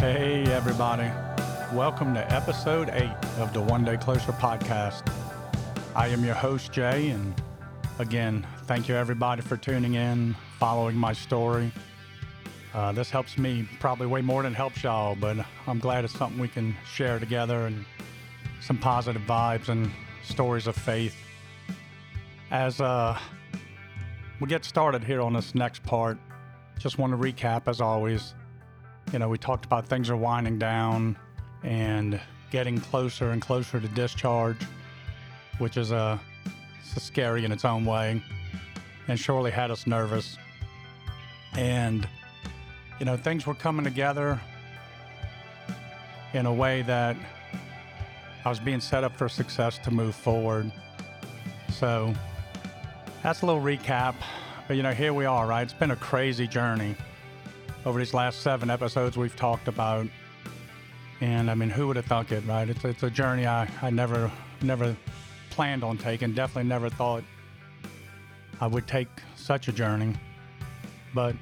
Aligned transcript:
Hey, 0.00 0.44
everybody. 0.52 1.10
Welcome 1.72 2.12
to 2.14 2.32
episode 2.32 2.90
eight 2.90 3.14
of 3.38 3.52
the 3.54 3.60
One 3.60 3.84
Day 3.84 3.96
Closer 3.96 4.32
podcast. 4.32 5.10
I 5.94 6.08
am 6.08 6.24
your 6.24 6.34
host, 6.34 6.72
Jay, 6.72 7.08
and 7.08 7.34
again, 7.98 8.46
thank 8.64 8.88
you 8.88 8.96
everybody 8.96 9.40
for 9.40 9.56
tuning 9.56 9.94
in, 9.94 10.36
following 10.58 10.96
my 10.96 11.12
story. 11.12 11.72
Uh, 12.74 12.92
this 12.92 13.08
helps 13.08 13.38
me 13.38 13.66
probably 13.80 14.06
way 14.06 14.20
more 14.20 14.42
than 14.42 14.52
it 14.52 14.56
helps 14.56 14.82
y'all, 14.82 15.14
but 15.14 15.38
I'm 15.66 15.78
glad 15.78 16.04
it's 16.04 16.18
something 16.18 16.38
we 16.38 16.48
can 16.48 16.76
share 16.84 17.18
together 17.18 17.66
and 17.66 17.84
some 18.60 18.76
positive 18.76 19.22
vibes 19.22 19.68
and 19.68 19.90
stories 20.22 20.66
of 20.66 20.76
faith. 20.76 21.16
As 22.50 22.80
uh, 22.80 23.18
we 24.40 24.48
get 24.48 24.64
started 24.64 25.02
here 25.02 25.22
on 25.22 25.32
this 25.32 25.54
next 25.54 25.82
part, 25.82 26.18
just 26.78 26.98
want 26.98 27.12
to 27.12 27.16
recap 27.16 27.68
as 27.68 27.80
always. 27.80 28.34
You 29.14 29.20
know, 29.20 29.28
we 29.28 29.38
talked 29.38 29.64
about 29.64 29.86
things 29.86 30.10
are 30.10 30.16
winding 30.16 30.58
down 30.58 31.16
and 31.62 32.20
getting 32.50 32.80
closer 32.80 33.30
and 33.30 33.40
closer 33.40 33.78
to 33.78 33.86
discharge, 33.86 34.56
which 35.58 35.76
is 35.76 35.92
a 35.92 36.18
scary 36.82 37.44
in 37.44 37.52
its 37.52 37.64
own 37.64 37.84
way 37.84 38.20
and 39.06 39.16
surely 39.16 39.52
had 39.52 39.70
us 39.70 39.86
nervous. 39.86 40.36
And, 41.52 42.08
you 42.98 43.06
know, 43.06 43.16
things 43.16 43.46
were 43.46 43.54
coming 43.54 43.84
together 43.84 44.40
in 46.32 46.46
a 46.46 46.52
way 46.52 46.82
that 46.82 47.16
I 48.44 48.48
was 48.48 48.58
being 48.58 48.80
set 48.80 49.04
up 49.04 49.16
for 49.16 49.28
success 49.28 49.78
to 49.84 49.92
move 49.92 50.16
forward. 50.16 50.72
So 51.70 52.12
that's 53.22 53.42
a 53.42 53.46
little 53.46 53.62
recap. 53.62 54.16
But, 54.66 54.76
you 54.76 54.82
know, 54.82 54.92
here 54.92 55.14
we 55.14 55.24
are, 55.24 55.46
right? 55.46 55.62
It's 55.62 55.72
been 55.72 55.92
a 55.92 55.96
crazy 55.96 56.48
journey. 56.48 56.96
Over 57.86 57.98
these 57.98 58.14
last 58.14 58.40
seven 58.40 58.70
episodes, 58.70 59.18
we've 59.18 59.36
talked 59.36 59.68
about. 59.68 60.06
And 61.20 61.50
I 61.50 61.54
mean, 61.54 61.68
who 61.68 61.86
would 61.86 61.96
have 61.96 62.06
thunk 62.06 62.32
it, 62.32 62.42
right? 62.46 62.68
It's, 62.68 62.82
it's 62.84 63.02
a 63.02 63.10
journey 63.10 63.46
I, 63.46 63.68
I 63.82 63.90
never, 63.90 64.30
never 64.62 64.96
planned 65.50 65.84
on 65.84 65.98
taking. 65.98 66.32
Definitely 66.32 66.68
never 66.68 66.88
thought 66.88 67.22
I 68.60 68.66
would 68.66 68.86
take 68.86 69.08
such 69.36 69.68
a 69.68 69.72
journey. 69.72 70.14
But 71.14 71.36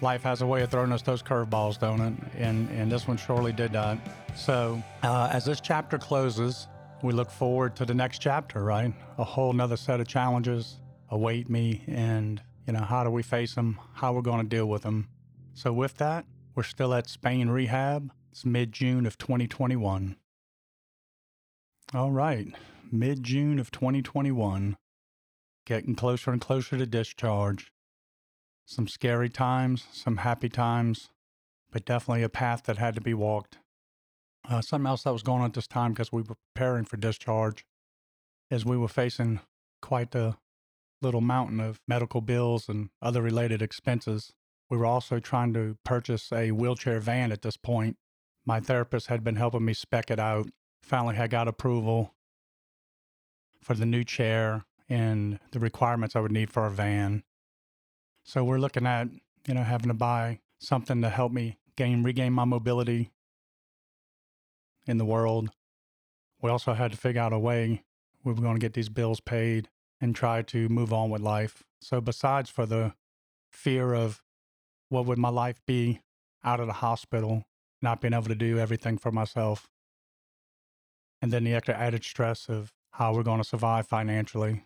life 0.00 0.22
has 0.22 0.40
a 0.40 0.46
way 0.46 0.62
of 0.62 0.70
throwing 0.70 0.92
us 0.92 1.02
those 1.02 1.22
curveballs, 1.22 1.80
don't 1.80 2.00
it? 2.00 2.14
And, 2.36 2.68
and 2.70 2.90
this 2.90 3.08
one 3.08 3.16
surely 3.16 3.52
did 3.52 3.72
that. 3.72 3.98
So, 4.36 4.80
uh, 5.02 5.30
as 5.32 5.44
this 5.44 5.60
chapter 5.60 5.98
closes, 5.98 6.68
we 7.02 7.12
look 7.12 7.30
forward 7.30 7.74
to 7.76 7.84
the 7.84 7.94
next 7.94 8.20
chapter, 8.20 8.62
right? 8.62 8.92
A 9.18 9.24
whole 9.24 9.52
nother 9.52 9.76
set 9.76 9.98
of 10.00 10.06
challenges 10.06 10.76
await 11.10 11.50
me, 11.50 11.82
and 11.88 12.40
you 12.66 12.72
know, 12.72 12.82
how 12.82 13.02
do 13.02 13.10
we 13.10 13.22
face 13.22 13.54
them? 13.54 13.80
How 13.94 14.12
we're 14.12 14.22
going 14.22 14.42
to 14.42 14.56
deal 14.56 14.66
with 14.66 14.82
them? 14.82 15.08
So, 15.58 15.72
with 15.72 15.96
that, 15.96 16.24
we're 16.54 16.62
still 16.62 16.94
at 16.94 17.08
Spain 17.08 17.48
rehab. 17.48 18.12
It's 18.30 18.44
mid 18.44 18.70
June 18.70 19.06
of 19.06 19.18
2021. 19.18 20.14
All 21.92 22.12
right, 22.12 22.54
mid 22.92 23.24
June 23.24 23.58
of 23.58 23.72
2021, 23.72 24.76
getting 25.66 25.96
closer 25.96 26.30
and 26.30 26.40
closer 26.40 26.78
to 26.78 26.86
discharge. 26.86 27.72
Some 28.66 28.86
scary 28.86 29.28
times, 29.28 29.86
some 29.90 30.18
happy 30.18 30.48
times, 30.48 31.10
but 31.72 31.84
definitely 31.84 32.22
a 32.22 32.28
path 32.28 32.62
that 32.66 32.78
had 32.78 32.94
to 32.94 33.00
be 33.00 33.12
walked. 33.12 33.58
Uh, 34.48 34.60
something 34.60 34.86
else 34.86 35.02
that 35.02 35.12
was 35.12 35.24
going 35.24 35.40
on 35.40 35.46
at 35.46 35.54
this 35.54 35.66
time 35.66 35.92
because 35.92 36.12
we 36.12 36.22
were 36.22 36.36
preparing 36.54 36.84
for 36.84 36.98
discharge 36.98 37.64
is 38.48 38.64
we 38.64 38.76
were 38.76 38.86
facing 38.86 39.40
quite 39.82 40.14
a 40.14 40.36
little 41.02 41.20
mountain 41.20 41.58
of 41.58 41.80
medical 41.88 42.20
bills 42.20 42.68
and 42.68 42.90
other 43.02 43.20
related 43.20 43.60
expenses. 43.60 44.34
We 44.70 44.76
were 44.76 44.86
also 44.86 45.18
trying 45.18 45.54
to 45.54 45.76
purchase 45.84 46.30
a 46.32 46.50
wheelchair 46.50 47.00
van 47.00 47.32
at 47.32 47.42
this 47.42 47.56
point. 47.56 47.96
My 48.44 48.60
therapist 48.60 49.06
had 49.06 49.24
been 49.24 49.36
helping 49.36 49.64
me 49.64 49.74
spec 49.74 50.10
it 50.10 50.18
out. 50.18 50.48
Finally, 50.82 51.16
I 51.16 51.26
got 51.26 51.48
approval 51.48 52.14
for 53.62 53.74
the 53.74 53.86
new 53.86 54.04
chair 54.04 54.64
and 54.88 55.38
the 55.52 55.58
requirements 55.58 56.16
I 56.16 56.20
would 56.20 56.32
need 56.32 56.50
for 56.50 56.66
a 56.66 56.70
van. 56.70 57.22
So 58.24 58.44
we're 58.44 58.58
looking 58.58 58.86
at, 58.86 59.08
you 59.46 59.54
know, 59.54 59.62
having 59.62 59.88
to 59.88 59.94
buy 59.94 60.40
something 60.60 61.02
to 61.02 61.10
help 61.10 61.32
me 61.32 61.58
gain 61.76 62.02
regain 62.02 62.32
my 62.32 62.44
mobility 62.44 63.10
in 64.86 64.98
the 64.98 65.04
world. 65.04 65.50
We 66.40 66.50
also 66.50 66.74
had 66.74 66.92
to 66.92 66.96
figure 66.96 67.20
out 67.20 67.32
a 67.32 67.38
way 67.38 67.84
we 68.24 68.32
were 68.32 68.42
going 68.42 68.54
to 68.54 68.60
get 68.60 68.74
these 68.74 68.88
bills 68.88 69.20
paid 69.20 69.68
and 70.00 70.14
try 70.14 70.42
to 70.42 70.68
move 70.68 70.92
on 70.92 71.10
with 71.10 71.20
life. 71.20 71.64
So 71.80 72.00
besides 72.00 72.50
for 72.50 72.66
the 72.66 72.94
fear 73.50 73.94
of 73.94 74.22
what 74.88 75.06
would 75.06 75.18
my 75.18 75.28
life 75.28 75.60
be 75.66 76.00
out 76.44 76.60
of 76.60 76.66
the 76.66 76.74
hospital, 76.74 77.44
not 77.82 78.00
being 78.00 78.14
able 78.14 78.24
to 78.24 78.34
do 78.34 78.58
everything 78.58 78.98
for 78.98 79.10
myself, 79.12 79.68
and 81.20 81.32
then 81.32 81.44
the 81.44 81.54
extra 81.54 81.74
added 81.74 82.04
stress 82.04 82.48
of 82.48 82.72
how 82.92 83.14
we're 83.14 83.22
going 83.22 83.38
to 83.38 83.44
survive 83.44 83.86
financially. 83.86 84.64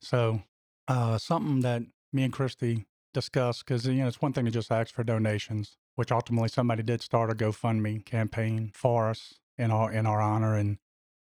So, 0.00 0.42
uh, 0.88 1.18
something 1.18 1.60
that 1.60 1.82
me 2.12 2.24
and 2.24 2.32
Christy 2.32 2.86
discussed, 3.12 3.64
because 3.64 3.86
you 3.86 3.94
know 3.94 4.08
it's 4.08 4.22
one 4.22 4.32
thing 4.32 4.44
to 4.44 4.50
just 4.50 4.72
ask 4.72 4.94
for 4.94 5.04
donations, 5.04 5.76
which 5.94 6.12
ultimately 6.12 6.48
somebody 6.48 6.82
did 6.82 7.02
start 7.02 7.30
a 7.30 7.34
GoFundMe 7.34 8.04
campaign 8.04 8.70
for 8.74 9.10
us 9.10 9.34
in 9.58 9.70
our 9.70 9.92
in 9.92 10.06
our 10.06 10.20
honor, 10.20 10.56
and 10.56 10.78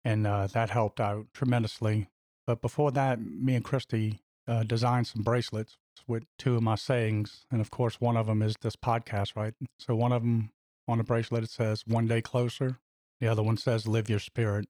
and 0.04 0.28
uh, 0.28 0.48
that 0.48 0.70
helped 0.70 1.00
out 1.00 1.28
tremendously. 1.34 2.10
But 2.46 2.62
before 2.62 2.92
that, 2.92 3.20
me 3.22 3.56
and 3.56 3.66
Christy 3.66 4.20
uh, 4.48 4.64
designed 4.64 5.08
some 5.08 5.24
bracelets 5.24 5.78
with 6.08 6.26
two 6.38 6.56
of 6.56 6.62
my 6.62 6.76
sayings, 6.76 7.46
and 7.52 7.62
of 7.62 7.72
course, 7.72 8.00
one 8.00 8.18
of 8.18 8.28
them 8.28 8.42
is 8.42 8.56
this 8.62 8.76
podcast, 8.76 9.36
right? 9.36 9.54
So 9.80 9.96
one 9.96 10.12
of 10.12 10.22
them 10.22 10.52
on 10.88 10.98
the 10.98 11.04
bracelet 11.04 11.44
it 11.44 11.50
says 11.50 11.84
"One 11.88 12.08
day 12.08 12.22
closer," 12.22 12.80
the 13.20 13.28
other 13.28 13.44
one 13.44 13.58
says 13.58 13.88
"Live 13.88 14.10
your 14.10 14.20
spirit." 14.20 14.68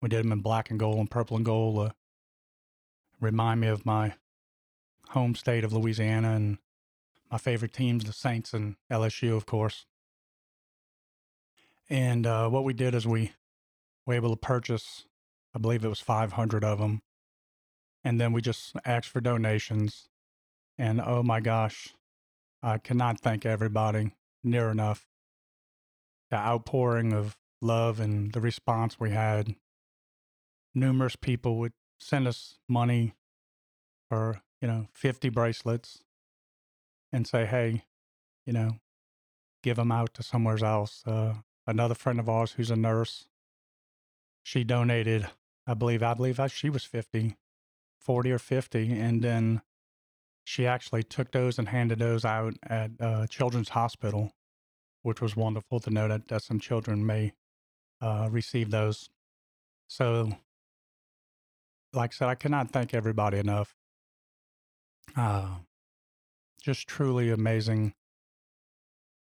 We 0.00 0.08
did 0.08 0.24
them 0.24 0.32
in 0.32 0.40
black 0.40 0.70
and 0.70 0.78
gold 0.78 0.98
and 0.98 1.10
purple 1.10 1.36
and 1.36 1.46
gold. 1.46 1.78
Uh, 1.78 1.90
remind 3.20 3.60
me 3.60 3.68
of 3.68 3.86
my 3.86 4.14
home 5.10 5.34
state 5.34 5.64
of 5.64 5.72
Louisiana 5.72 6.34
and 6.34 6.58
my 7.30 7.38
favorite 7.38 7.72
teams, 7.72 8.04
the 8.04 8.12
Saints 8.12 8.52
and 8.52 8.76
LSU, 8.90 9.36
of 9.36 9.46
course. 9.46 9.86
And 11.88 12.26
uh, 12.26 12.48
what 12.48 12.64
we 12.64 12.72
did 12.72 12.94
is 12.94 13.06
we 13.06 13.32
were 14.04 14.14
able 14.14 14.30
to 14.30 14.36
purchase, 14.36 15.04
I 15.54 15.58
believe 15.58 15.84
it 15.84 15.88
was 15.88 16.00
500 16.00 16.64
of 16.64 16.78
them. 16.78 17.02
And 18.06 18.20
then 18.20 18.32
we 18.32 18.40
just 18.40 18.76
asked 18.84 19.08
for 19.08 19.20
donations. 19.20 20.08
And 20.78 21.00
oh 21.00 21.24
my 21.24 21.40
gosh, 21.40 21.88
I 22.62 22.78
cannot 22.78 23.18
thank 23.18 23.44
everybody 23.44 24.12
near 24.44 24.70
enough. 24.70 25.08
The 26.30 26.36
outpouring 26.36 27.12
of 27.12 27.36
love 27.60 27.98
and 27.98 28.32
the 28.32 28.40
response 28.40 29.00
we 29.00 29.10
had. 29.10 29.56
Numerous 30.72 31.16
people 31.16 31.58
would 31.58 31.72
send 31.98 32.28
us 32.28 32.60
money 32.68 33.14
for, 34.08 34.40
you 34.60 34.68
know, 34.68 34.86
50 34.92 35.28
bracelets 35.30 36.04
and 37.12 37.26
say, 37.26 37.44
hey, 37.44 37.82
you 38.46 38.52
know, 38.52 38.78
give 39.64 39.78
them 39.78 39.90
out 39.90 40.14
to 40.14 40.22
somewhere 40.22 40.64
else. 40.64 41.02
Uh, 41.04 41.34
another 41.66 41.96
friend 41.96 42.20
of 42.20 42.28
ours 42.28 42.52
who's 42.52 42.70
a 42.70 42.76
nurse, 42.76 43.24
she 44.44 44.62
donated, 44.62 45.26
I 45.66 45.74
believe, 45.74 46.04
I 46.04 46.14
believe 46.14 46.38
she 46.52 46.70
was 46.70 46.84
50, 46.84 47.36
40 48.06 48.30
or 48.30 48.38
50. 48.38 48.92
And 48.98 49.20
then 49.20 49.62
she 50.44 50.64
actually 50.64 51.02
took 51.02 51.32
those 51.32 51.58
and 51.58 51.68
handed 51.68 51.98
those 51.98 52.24
out 52.24 52.54
at 52.62 52.92
uh, 53.00 53.26
Children's 53.26 53.70
Hospital, 53.70 54.32
which 55.02 55.20
was 55.20 55.36
wonderful 55.36 55.80
to 55.80 55.90
know 55.90 56.06
that, 56.06 56.28
that 56.28 56.42
some 56.42 56.60
children 56.60 57.04
may 57.04 57.32
uh, 58.00 58.28
receive 58.30 58.70
those. 58.70 59.10
So, 59.88 60.30
like 61.92 62.12
I 62.12 62.14
said, 62.14 62.28
I 62.28 62.36
cannot 62.36 62.70
thank 62.70 62.94
everybody 62.94 63.38
enough. 63.38 63.74
Uh, 65.16 65.56
just 66.62 66.86
truly 66.86 67.30
amazing 67.30 67.94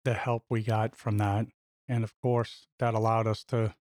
the 0.05 0.15
help 0.15 0.45
we 0.51 0.63
got 0.63 0.95
from 0.95 1.19
that. 1.19 1.47
And 1.89 2.05
of 2.05 2.15
course, 2.21 2.67
that 2.79 2.95
allowed 2.95 3.27
us 3.27 3.45
to 3.45 3.75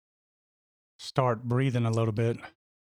start 0.99 1.43
breathing 1.43 1.85
a 1.85 1.91
little 1.91 2.13
bit 2.13 2.37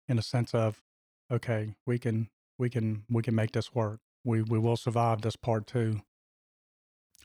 in 0.08 0.18
a 0.18 0.22
sense 0.22 0.52
of, 0.52 0.82
okay, 1.30 1.76
we 1.86 1.98
can, 1.98 2.28
we 2.58 2.70
can, 2.70 3.04
we 3.10 3.22
can 3.22 3.34
make 3.34 3.52
this 3.52 3.74
work. 3.74 4.00
We, 4.24 4.42
we 4.42 4.58
will 4.58 4.76
survive 4.76 5.22
this 5.22 5.36
part 5.36 5.66
too. 5.66 6.02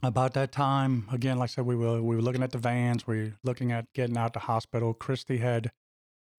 About 0.03 0.33
that 0.33 0.51
time, 0.51 1.07
again, 1.11 1.37
like 1.37 1.51
I 1.51 1.53
said, 1.53 1.65
we 1.65 1.75
were, 1.75 2.01
we 2.01 2.15
were 2.15 2.21
looking 2.21 2.43
at 2.43 2.51
the 2.51 2.57
vans, 2.57 3.05
we 3.05 3.17
were 3.17 3.33
looking 3.43 3.71
at 3.71 3.85
getting 3.93 4.17
out 4.17 4.33
the 4.33 4.39
hospital. 4.39 4.93
Christy 4.93 5.37
had 5.37 5.71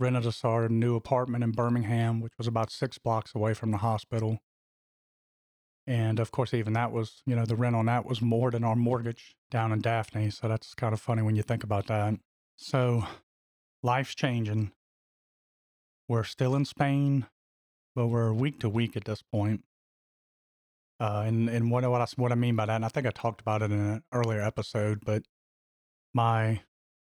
rented 0.00 0.26
us 0.26 0.44
our 0.44 0.68
new 0.68 0.96
apartment 0.96 1.44
in 1.44 1.52
Birmingham, 1.52 2.20
which 2.20 2.32
was 2.38 2.48
about 2.48 2.70
six 2.70 2.98
blocks 2.98 3.34
away 3.34 3.54
from 3.54 3.70
the 3.70 3.78
hospital. 3.78 4.40
And 5.86 6.20
of 6.20 6.30
course, 6.30 6.54
even 6.54 6.72
that 6.74 6.92
was, 6.92 7.22
you 7.26 7.34
know, 7.36 7.44
the 7.44 7.56
rent 7.56 7.76
on 7.76 7.86
that 7.86 8.04
was 8.04 8.20
more 8.20 8.50
than 8.50 8.64
our 8.64 8.76
mortgage 8.76 9.36
down 9.50 9.72
in 9.72 9.80
Daphne. 9.80 10.30
So 10.30 10.48
that's 10.48 10.74
kind 10.74 10.92
of 10.92 11.00
funny 11.00 11.22
when 11.22 11.36
you 11.36 11.42
think 11.42 11.62
about 11.64 11.86
that. 11.86 12.14
So 12.56 13.04
life's 13.82 14.14
changing. 14.14 14.72
We're 16.08 16.24
still 16.24 16.54
in 16.54 16.64
Spain, 16.64 17.26
but 17.94 18.06
we're 18.06 18.32
week 18.32 18.60
to 18.60 18.68
week 18.68 18.96
at 18.96 19.04
this 19.04 19.22
point. 19.22 19.64
Uh, 21.00 21.24
and 21.26 21.48
and 21.48 21.70
what 21.70 21.88
what 21.90 22.00
I, 22.00 22.06
what 22.16 22.32
I 22.32 22.36
mean 22.36 22.54
by 22.54 22.66
that, 22.66 22.76
and 22.76 22.84
I 22.84 22.88
think 22.88 23.06
I 23.06 23.10
talked 23.10 23.40
about 23.40 23.62
it 23.62 23.72
in 23.72 23.80
an 23.80 24.02
earlier 24.12 24.40
episode, 24.40 25.00
but 25.04 25.24
my 26.14 26.60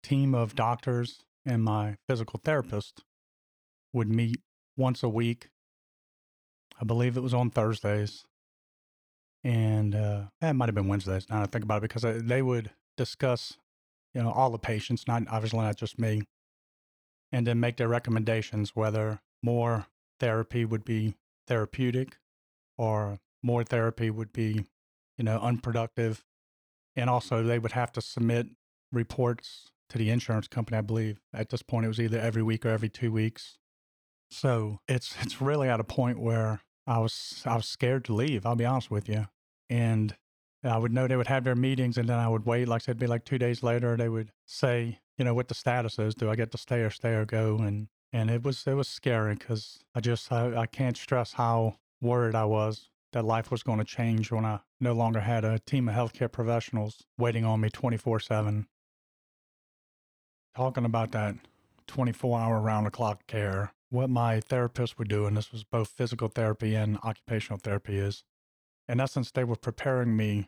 team 0.04 0.36
of 0.36 0.56
doctors 0.56 1.24
and 1.46 1.64
my 1.64 1.96
physical 2.08 2.40
therapist 2.44 3.04
would 3.94 4.10
meet 4.10 4.42
once 4.78 5.04
a 5.04 5.10
week. 5.10 5.50
I 6.80 6.84
believe 6.84 7.16
it 7.16 7.22
was 7.22 7.34
on 7.34 7.50
Thursdays. 7.50 8.26
And 9.44 9.94
uh, 9.94 10.24
it 10.42 10.54
might 10.54 10.68
have 10.68 10.76
been 10.76 10.88
Wednesdays 10.88 11.30
now 11.30 11.44
I 11.44 11.46
think 11.46 11.64
about 11.64 11.78
it 11.78 11.82
because 11.84 12.04
uh, 12.04 12.20
they 12.22 12.42
would 12.42 12.72
discuss, 12.98 13.58
you 14.14 14.24
know, 14.24 14.32
all 14.32 14.50
the 14.50 14.58
patients, 14.58 15.08
not 15.08 15.24
obviously 15.30 15.60
not 15.60 15.78
just 15.78 16.00
me, 16.00 16.24
and 17.32 17.46
then 17.46 17.60
make 17.60 17.78
their 17.78 17.88
recommendations 17.88 18.76
whether 18.76 19.22
more 19.44 19.86
therapy 20.20 20.66
would 20.66 20.86
be 20.86 21.16
therapeutic 21.48 22.18
or 22.78 23.20
more 23.44 23.64
therapy 23.64 24.10
would 24.10 24.34
be, 24.34 24.66
you 25.18 25.24
know, 25.24 25.40
unproductive. 25.40 26.24
And 26.96 27.10
also 27.10 27.44
they 27.44 27.60
would 27.60 27.74
have 27.74 27.92
to 27.94 28.02
submit 28.02 28.48
reports 28.92 29.68
to 29.90 29.98
the 29.98 30.10
insurance 30.10 30.48
company, 30.48 30.78
I 30.78 30.82
believe. 30.82 31.20
At 31.34 31.50
this 31.50 31.62
point 31.62 31.86
it 31.86 31.90
was 31.90 32.00
either 32.00 32.20
every 32.20 32.44
week 32.44 32.66
or 32.66 32.70
every 32.70 32.90
two 32.90 33.12
weeks. 33.12 33.58
So 34.32 34.80
it's 34.88 35.16
it's 35.22 35.42
really 35.42 35.70
at 35.70 35.80
a 35.80 35.86
point 35.86 36.20
where 36.20 36.62
I 36.88 37.00
was 37.00 37.44
I 37.46 37.56
was 37.56 37.68
scared 37.68 38.06
to 38.06 38.14
leave, 38.14 38.46
I'll 38.46 38.56
be 38.56 38.66
honest 38.66 38.92
with 38.92 39.08
you. 39.08 39.28
And 39.70 40.16
I 40.64 40.78
would 40.78 40.92
know 40.92 41.08
they 41.08 41.16
would 41.16 41.28
have 41.28 41.44
their 41.44 41.56
meetings 41.56 41.98
and 41.98 42.10
then 42.10 42.18
I 42.18 42.28
would 42.28 42.46
wait, 42.46 42.68
like 42.68 42.82
I 42.82 42.86
said, 42.86 42.92
it'd 42.92 43.00
be 43.00 43.08
like 43.08 43.26
two 43.26 43.38
days 43.38 43.62
later, 43.62 43.96
they 43.96 44.10
would 44.10 44.32
say, 44.46 45.00
you 45.18 45.26
know, 45.26 45.34
what 45.34 45.48
the 45.48 45.54
status 45.54 46.00
is. 46.00 46.16
Do 46.16 46.30
I 46.30 46.36
get 46.36 46.52
to 46.52 46.58
stay 46.58 46.82
or 46.82 46.90
stay 46.90 47.14
or 47.14 47.26
go? 47.26 47.58
And 47.58 47.88
and 48.16 48.32
it 48.32 48.44
was 48.44 48.66
it 48.66 48.76
was 48.76 48.88
scary 48.88 49.36
because 49.36 49.80
I 49.94 50.00
just 50.00 50.32
I, 50.32 50.56
I 50.56 50.66
can't 50.68 50.96
stress 50.96 51.34
how 51.34 51.76
worried 52.02 52.34
I 52.34 52.46
was 52.46 52.88
that 53.12 53.26
life 53.26 53.52
was 53.52 53.62
going 53.62 53.80
to 53.80 53.84
change 53.86 54.32
when 54.32 54.46
I 54.46 54.60
no 54.80 54.94
longer 54.94 55.20
had 55.20 55.44
a 55.44 55.60
team 55.60 55.90
of 55.90 55.96
healthcare 55.96 56.32
professionals 56.32 57.04
waiting 57.18 57.44
on 57.44 57.60
me 57.60 57.70
24 57.70 58.22
7. 58.22 58.68
Talking 60.56 60.86
about 60.86 61.12
that 61.12 61.36
24 61.88 62.40
hour 62.40 62.62
round 62.62 62.88
the 62.88 62.92
clock 62.92 63.28
care, 63.28 63.74
what 63.90 64.10
my 64.10 64.40
therapists 64.40 64.98
were 64.98 65.04
doing, 65.04 65.34
this 65.34 65.52
was 65.52 65.66
both 65.66 65.90
physical 65.90 66.30
therapy 66.30 66.74
and 66.74 66.98
occupational 67.04 67.60
therapy, 67.60 67.98
is 67.98 68.24
in 68.88 69.02
essence, 69.02 69.32
they 69.32 69.44
were 69.44 69.58
preparing 69.58 70.16
me 70.16 70.48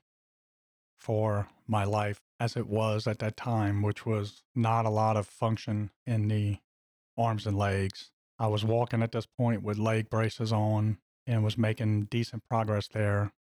for 0.98 1.50
my 1.68 1.84
life 1.84 2.22
as 2.40 2.56
it 2.56 2.68
was 2.68 3.08
at 3.08 3.20
that 3.20 3.36
time, 3.36 3.82
which 3.82 4.06
was 4.06 4.44
not 4.56 4.86
a 4.86 4.90
lot 4.90 5.18
of 5.18 5.28
function 5.28 5.92
in 6.06 6.30
the 6.30 6.60
arms 7.18 7.46
and 7.46 7.58
legs. 7.58 8.12
I 8.40 8.48
was 8.48 8.64
walking 8.64 9.02
at 9.02 9.12
this 9.12 9.26
point 9.26 9.64
with 9.64 9.78
leg 9.78 10.10
braces 10.10 10.52
on 10.52 11.00
and 11.26 11.44
was 11.44 11.58
making 11.58 12.06
decent 12.06 12.44
progress 12.50 12.88
there. 12.88 13.34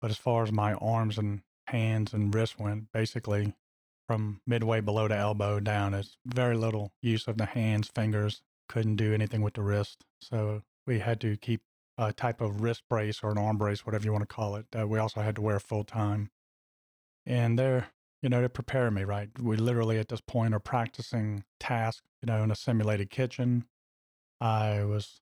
But 0.00 0.10
as 0.10 0.18
far 0.18 0.42
as 0.42 0.50
my 0.50 0.74
arms 0.74 1.18
and 1.18 1.42
hands 1.68 2.12
and 2.12 2.34
wrists 2.34 2.58
went, 2.58 2.90
basically 2.92 3.54
from 4.08 4.40
midway 4.46 4.80
below 4.80 5.08
the 5.08 5.16
elbow 5.16 5.60
down, 5.60 5.94
it's 5.94 6.16
very 6.26 6.56
little 6.56 6.92
use 7.02 7.28
of 7.28 7.38
the 7.38 7.46
hands, 7.46 7.88
fingers, 7.94 8.42
couldn't 8.68 8.96
do 8.96 9.14
anything 9.14 9.42
with 9.42 9.54
the 9.54 9.62
wrist. 9.62 10.04
So 10.20 10.62
we 10.86 10.98
had 10.98 11.20
to 11.20 11.36
keep 11.36 11.60
a 11.98 12.12
type 12.12 12.40
of 12.40 12.62
wrist 12.62 12.82
brace 12.88 13.20
or 13.22 13.30
an 13.30 13.38
arm 13.38 13.58
brace, 13.58 13.86
whatever 13.86 14.04
you 14.04 14.12
want 14.12 14.22
to 14.28 14.34
call 14.34 14.56
it, 14.56 14.66
that 14.72 14.88
we 14.88 14.98
also 14.98 15.20
had 15.20 15.36
to 15.36 15.42
wear 15.42 15.60
full 15.60 15.84
time. 15.84 16.30
And 17.24 17.58
they're, 17.58 17.88
you 18.22 18.28
know, 18.28 18.40
they're 18.40 18.48
preparing 18.48 18.94
me, 18.94 19.04
right? 19.04 19.28
We 19.38 19.56
literally 19.56 19.98
at 19.98 20.08
this 20.08 20.20
point 20.20 20.54
are 20.54 20.60
practicing 20.60 21.44
tasks, 21.60 22.02
you 22.22 22.32
know, 22.32 22.42
in 22.42 22.50
a 22.50 22.56
simulated 22.56 23.10
kitchen. 23.10 23.64
I 24.40 24.84
was 24.84 25.20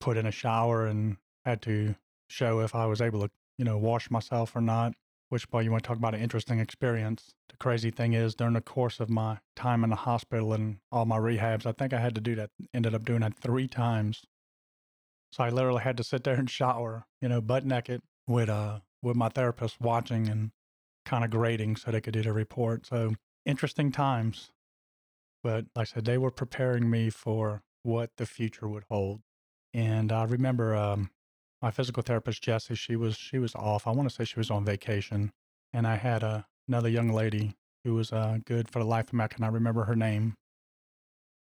put 0.00 0.16
in 0.16 0.26
a 0.26 0.32
shower 0.32 0.86
and 0.86 1.16
had 1.44 1.62
to 1.62 1.94
show 2.28 2.60
if 2.60 2.74
I 2.74 2.86
was 2.86 3.00
able 3.00 3.20
to, 3.20 3.30
you 3.58 3.64
know, 3.64 3.78
wash 3.78 4.10
myself 4.10 4.54
or 4.54 4.60
not. 4.60 4.94
Which, 5.28 5.48
boy, 5.48 5.60
you 5.60 5.70
want 5.70 5.84
to 5.84 5.86
talk 5.86 5.96
about 5.96 6.14
an 6.14 6.20
interesting 6.20 6.58
experience. 6.58 7.34
The 7.50 7.56
crazy 7.56 7.92
thing 7.92 8.14
is, 8.14 8.34
during 8.34 8.54
the 8.54 8.60
course 8.60 8.98
of 8.98 9.08
my 9.08 9.38
time 9.54 9.84
in 9.84 9.90
the 9.90 9.96
hospital 9.96 10.52
and 10.52 10.78
all 10.90 11.04
my 11.04 11.18
rehabs, 11.18 11.66
I 11.66 11.72
think 11.72 11.92
I 11.92 12.00
had 12.00 12.16
to 12.16 12.20
do 12.20 12.34
that, 12.34 12.50
ended 12.74 12.96
up 12.96 13.04
doing 13.04 13.20
that 13.20 13.36
three 13.36 13.68
times. 13.68 14.24
So 15.30 15.44
I 15.44 15.50
literally 15.50 15.82
had 15.82 15.96
to 15.98 16.04
sit 16.04 16.24
there 16.24 16.34
and 16.34 16.50
shower, 16.50 17.06
you 17.20 17.28
know, 17.28 17.40
butt 17.40 17.64
naked 17.64 18.02
with, 18.26 18.48
uh, 18.48 18.80
with 19.02 19.14
my 19.14 19.28
therapist 19.28 19.80
watching 19.80 20.28
and 20.28 20.50
kind 21.04 21.24
of 21.24 21.30
grading 21.30 21.76
so 21.76 21.92
they 21.92 22.00
could 22.00 22.14
do 22.14 22.22
the 22.22 22.32
report. 22.32 22.86
So 22.86 23.14
interesting 23.46 23.92
times. 23.92 24.50
But 25.42 25.66
like 25.74 25.82
I 25.82 25.94
said, 25.94 26.04
they 26.04 26.18
were 26.18 26.30
preparing 26.30 26.90
me 26.90 27.10
for 27.10 27.62
what 27.82 28.10
the 28.16 28.26
future 28.26 28.68
would 28.68 28.84
hold. 28.90 29.20
And 29.72 30.12
I 30.12 30.24
remember 30.24 30.74
um, 30.74 31.10
my 31.62 31.70
physical 31.70 32.02
therapist 32.02 32.42
Jessie. 32.42 32.74
She 32.74 32.96
was 32.96 33.16
she 33.16 33.38
was 33.38 33.54
off. 33.54 33.86
I 33.86 33.90
want 33.90 34.08
to 34.08 34.14
say 34.14 34.24
she 34.24 34.40
was 34.40 34.50
on 34.50 34.64
vacation, 34.64 35.32
and 35.72 35.86
I 35.86 35.96
had 35.96 36.22
a, 36.22 36.46
another 36.68 36.88
young 36.88 37.10
lady 37.10 37.54
who 37.84 37.94
was 37.94 38.12
uh, 38.12 38.38
good 38.44 38.68
for 38.68 38.78
the 38.80 38.84
life 38.84 39.08
of 39.08 39.12
me. 39.14 39.24
I 39.40 39.48
remember 39.48 39.84
her 39.84 39.96
name, 39.96 40.34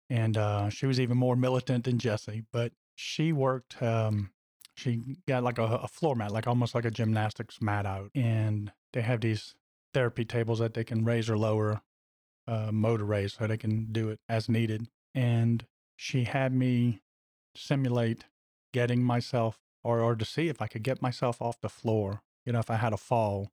and 0.08 0.36
uh, 0.36 0.68
she 0.68 0.86
was 0.86 1.00
even 1.00 1.16
more 1.16 1.36
militant 1.36 1.84
than 1.84 1.98
Jessie. 1.98 2.44
But 2.52 2.72
she 2.96 3.32
worked. 3.32 3.82
Um, 3.82 4.30
she 4.76 5.00
got 5.28 5.42
like 5.42 5.58
a, 5.58 5.64
a 5.64 5.88
floor 5.88 6.14
mat, 6.14 6.32
like 6.32 6.46
almost 6.46 6.74
like 6.74 6.84
a 6.84 6.90
gymnastics 6.90 7.60
mat 7.60 7.86
out, 7.86 8.10
and 8.14 8.72
they 8.92 9.02
have 9.02 9.20
these 9.20 9.54
therapy 9.92 10.24
tables 10.24 10.58
that 10.60 10.74
they 10.74 10.84
can 10.84 11.04
raise 11.04 11.28
or 11.28 11.36
lower, 11.36 11.82
uh, 12.50 12.70
motor 12.72 13.04
raise, 13.04 13.34
so 13.34 13.46
they 13.46 13.56
can 13.56 13.86
do 13.92 14.10
it 14.10 14.18
as 14.28 14.48
needed. 14.48 14.88
And 15.14 15.64
she 15.96 16.24
had 16.24 16.52
me 16.52 17.00
simulate 17.54 18.24
getting 18.72 19.02
myself 19.02 19.58
or, 19.84 20.00
or 20.00 20.14
to 20.16 20.24
see 20.24 20.48
if 20.48 20.60
I 20.60 20.66
could 20.66 20.82
get 20.82 21.00
myself 21.00 21.40
off 21.40 21.60
the 21.60 21.68
floor, 21.68 22.22
you 22.44 22.52
know, 22.52 22.58
if 22.58 22.70
I 22.70 22.76
had 22.76 22.92
a 22.92 22.98
fall, 22.98 23.50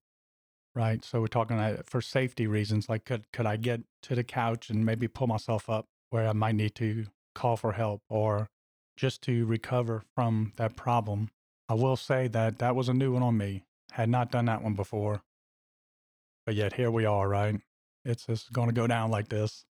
right? 0.75 1.03
So 1.03 1.22
we're 1.22 1.27
talking 1.27 1.57
uh, 1.57 1.81
for 1.86 2.01
safety 2.01 2.48
reasons, 2.48 2.89
like 2.89 3.05
could, 3.05 3.31
could 3.31 3.45
I 3.45 3.57
get 3.57 3.81
to 4.03 4.15
the 4.15 4.24
couch 4.24 4.69
and 4.69 4.86
maybe 4.86 5.07
pull 5.07 5.27
myself 5.27 5.69
up 5.69 5.86
where 6.10 6.27
I 6.27 6.33
might 6.33 6.55
need 6.55 6.75
to 6.75 7.05
call 7.36 7.55
for 7.57 7.74
help 7.74 8.01
or 8.10 8.50
just 8.98 9.22
to 9.24 9.45
recover 9.45 10.03
from 10.15 10.53
that 10.57 10.75
problem. 10.75 11.29
I 11.69 11.75
will 11.75 11.95
say 11.95 12.27
that 12.29 12.57
that 12.60 12.75
was 12.75 12.89
a 12.89 12.93
new 12.93 13.13
one 13.13 13.24
on 13.24 13.38
me. 13.38 13.63
Had 13.91 14.10
not 14.10 14.31
done 14.31 14.45
that 14.45 14.63
one 14.63 14.74
before. 14.74 15.22
But 16.45 16.55
yet 16.55 16.74
here 16.74 16.89
we 16.89 17.05
are, 17.05 17.27
right? 17.27 17.62
It's 18.07 18.25
just 18.25 18.53
going 18.53 18.69
to 18.69 18.73
go 18.73 18.87
down 18.87 19.11
like 19.11 19.27
this. 19.27 19.65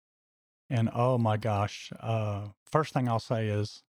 And 0.68 0.90
oh 0.94 1.16
my 1.16 1.38
gosh, 1.38 1.90
uh, 2.00 2.48
first 2.70 2.92
thing 2.92 3.08
I'll 3.08 3.18
say 3.18 3.48
is 3.48 3.82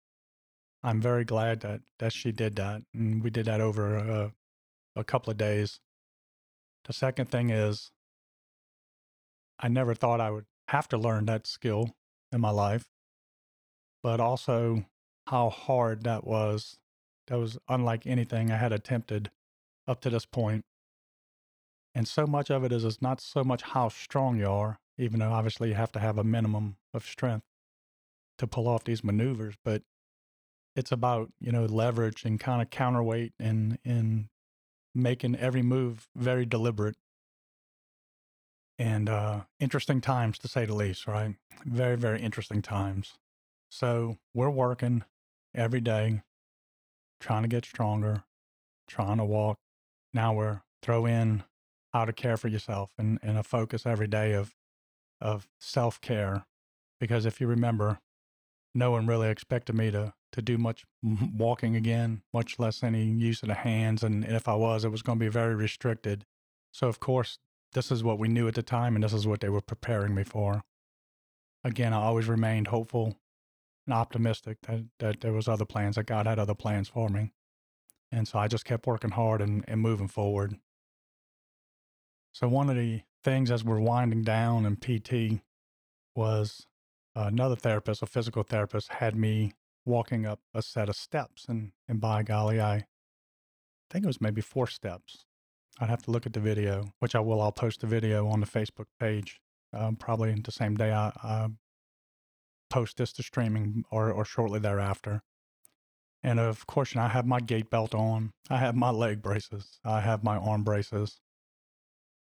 I'm 0.83 1.01
very 1.01 1.25
glad 1.25 1.61
that 1.61 1.81
that 1.99 2.13
she 2.13 2.31
did 2.31 2.57
that, 2.57 2.83
and 2.93 3.23
we 3.23 3.31
did 3.31 3.47
that 3.47 3.61
over 3.61 3.97
a, 3.97 4.33
a 4.95 5.05
couple 5.05 5.31
of 5.31 5.39
days. 5.39 5.81
The 6.85 6.93
second 6.93 7.31
thing 7.31 7.49
is, 7.49 7.91
I 9.59 9.69
never 9.69 9.95
thought 9.95 10.21
I 10.21 10.31
would 10.31 10.45
have 10.69 10.89
to 10.89 10.99
learn 10.99 11.25
that 11.27 11.47
skill 11.47 11.97
in 12.31 12.41
my 12.41 12.51
life, 12.51 12.87
but 14.03 14.21
also 14.21 14.85
how 15.29 15.49
hard 15.49 16.05
that 16.05 16.27
was. 16.27 16.77
That 17.29 17.39
was 17.39 17.57
unlike 17.69 18.07
anything 18.07 18.51
I 18.51 18.59
had 18.59 18.73
attempted 18.73 19.31
up 19.89 20.03
to 20.03 20.11
this 20.11 20.27
point. 20.27 20.67
And 21.95 22.09
so 22.09 22.27
much 22.27 22.51
of 22.51 22.65
it 22.65 22.73
is, 22.73 22.85
is 22.85 23.01
not 23.01 23.21
so 23.21 23.45
much 23.45 23.63
how 23.63 23.89
strong 23.89 24.39
you 24.39 24.49
are, 24.49 24.79
even 24.99 25.21
though 25.21 25.33
obviously 25.33 25.69
you 25.69 25.75
have 25.75 25.93
to 25.93 26.01
have 26.01 26.19
a 26.19 26.25
minimum 26.25 26.77
of 26.93 27.05
strength 27.05 27.47
to 28.39 28.47
pull 28.47 28.67
off 28.67 28.85
these 28.85 29.05
maneuvers, 29.05 29.55
but 29.65 29.83
it's 30.75 30.91
about 30.91 31.31
you 31.41 31.53
know 31.53 31.67
leverage 31.67 32.25
and 32.25 32.41
kind 32.41 32.61
of 32.61 32.71
counterweight 32.71 33.33
and 33.39 33.79
and 33.85 34.27
making 34.95 35.37
every 35.37 35.63
move 35.63 36.09
very 36.17 36.45
deliberate. 36.45 36.97
And 38.77 39.09
uh, 39.09 39.43
interesting 39.61 40.01
times 40.01 40.37
to 40.39 40.49
say 40.49 40.65
the 40.65 40.75
least 40.75 41.07
right? 41.07 41.37
Very 41.65 41.97
very 41.97 42.21
interesting 42.21 42.61
times. 42.61 43.15
So 43.71 44.19
we're 44.35 44.51
working 44.51 45.05
every 45.55 45.81
day 45.81 46.23
trying 47.21 47.43
to 47.43 47.49
get 47.49 47.65
stronger 47.65 48.25
trying 48.87 49.19
to 49.19 49.25
walk. 49.25 49.59
Now 50.13 50.35
we're 50.35 50.63
throw 50.83 51.07
in 51.07 51.45
how 51.95 52.05
to 52.05 52.13
care 52.13 52.37
for 52.37 52.49
yourself 52.49 52.91
and, 52.99 53.19
and 53.23 53.39
a 53.39 53.43
focus 53.43 53.87
every 53.87 54.09
day 54.09 54.33
of 54.35 54.55
of 55.21 55.49
self-care 55.59 56.45
because 57.01 57.25
if 57.25 57.41
you 57.41 57.47
remember 57.47 58.01
no 58.75 58.91
one 58.91 59.07
really 59.07 59.31
expected 59.31 59.75
me 59.75 59.91
to 59.91 60.13
to 60.35 60.43
do 60.43 60.59
much 60.59 60.85
walking 61.37 61.77
again, 61.77 62.23
much 62.33 62.59
less 62.59 62.83
any 62.83 63.05
use 63.05 63.43
of 63.43 63.49
the 63.49 63.55
hands. 63.55 64.03
And 64.03 64.25
if 64.25 64.49
I 64.49 64.55
was, 64.55 64.85
it 64.85 64.91
was 64.91 65.01
going 65.01 65.19
to 65.19 65.25
be 65.25 65.31
very 65.31 65.55
restricted. 65.55 66.27
So, 66.73 66.89
of 66.89 66.99
course, 66.99 67.39
this 67.73 67.93
is 67.93 68.03
what 68.03 68.19
we 68.19 68.27
knew 68.27 68.49
at 68.49 68.57
the 68.57 68.63
time, 68.63 68.97
and 68.97 69.05
this 69.05 69.13
is 69.13 69.29
what 69.29 69.41
they 69.41 69.49
were 69.49 69.61
preparing 69.61 70.13
me 70.13 70.25
for. 70.25 70.65
Again, 71.63 71.93
I 71.93 71.99
always 71.99 72.27
remained 72.27 72.67
hopeful 72.67 73.17
and 73.87 73.95
optimistic 73.95 74.59
that, 74.63 74.87
that 74.99 75.21
there 75.21 75.33
was 75.33 75.47
other 75.47 75.65
plans, 75.65 75.95
that 75.95 76.07
God 76.07 76.27
had 76.27 76.41
other 76.41 76.55
plans 76.55 76.89
for 76.89 77.09
me. 77.09 77.31
And 78.11 78.27
so 78.27 78.39
I 78.41 78.49
just 78.49 78.65
kept 78.65 78.89
working 78.89 79.11
hard 79.13 79.41
and, 79.41 79.65
and 79.69 79.81
moving 79.81 80.09
forward. 80.09 80.59
So, 82.35 82.49
one 82.49 82.69
of 82.69 82.75
the 82.75 83.03
things 83.23 83.53
as 83.53 83.63
we're 83.63 83.79
winding 83.79 84.23
down 84.23 84.67
in 84.67 84.77
PT 84.77 85.41
was 86.17 86.67
another 87.15 87.55
therapist, 87.55 88.03
a 88.03 88.07
physical 88.07 88.43
therapist, 88.43 88.95
had 88.95 89.15
me 89.15 89.53
walking 89.87 90.27
up 90.27 90.41
a 90.53 90.61
set 90.61 90.89
of 90.89 90.97
steps. 90.97 91.47
And, 91.49 91.71
and 91.89 92.01
by 92.01 92.25
golly, 92.25 92.61
I 92.61 92.87
think 93.89 94.05
it 94.05 94.09
was 94.09 94.21
maybe 94.21 94.41
four 94.41 94.67
steps. 94.67 95.25
I'd 95.79 95.89
have 95.89 96.03
to 96.03 96.11
look 96.11 96.27
at 96.27 96.33
the 96.33 96.41
video, 96.41 96.93
which 96.99 97.15
I 97.15 97.21
will. 97.21 97.41
I'll 97.41 97.53
post 97.53 97.83
the 97.83 97.87
video 97.87 98.27
on 98.27 98.41
the 98.41 98.47
Facebook 98.47 98.87
page 98.99 99.41
um, 99.73 99.95
probably 99.95 100.35
the 100.35 100.53
same 100.53 100.77
day 100.77 100.93
I, 100.93 101.13
I 101.23 101.49
post 102.69 102.97
this 102.97 103.13
to 103.13 103.23
streaming 103.23 103.85
or, 103.93 104.11
or 104.11 104.25
shortly 104.25 104.59
thereafter. 104.59 105.23
And 106.25 106.41
of 106.41 106.67
course, 106.67 106.95
you 106.95 107.01
know, 107.01 107.07
I 107.07 107.11
have 107.11 107.27
my 107.27 107.39
gait 107.39 107.71
belt 107.71 107.95
on. 107.95 108.33
I 108.51 108.57
have 108.57 108.75
my 108.75 108.91
leg 108.91 109.23
braces. 109.23 109.79
I 109.85 110.01
have 110.01 110.25
my 110.25 110.37
arm 110.37 110.65
braces. 110.65 111.21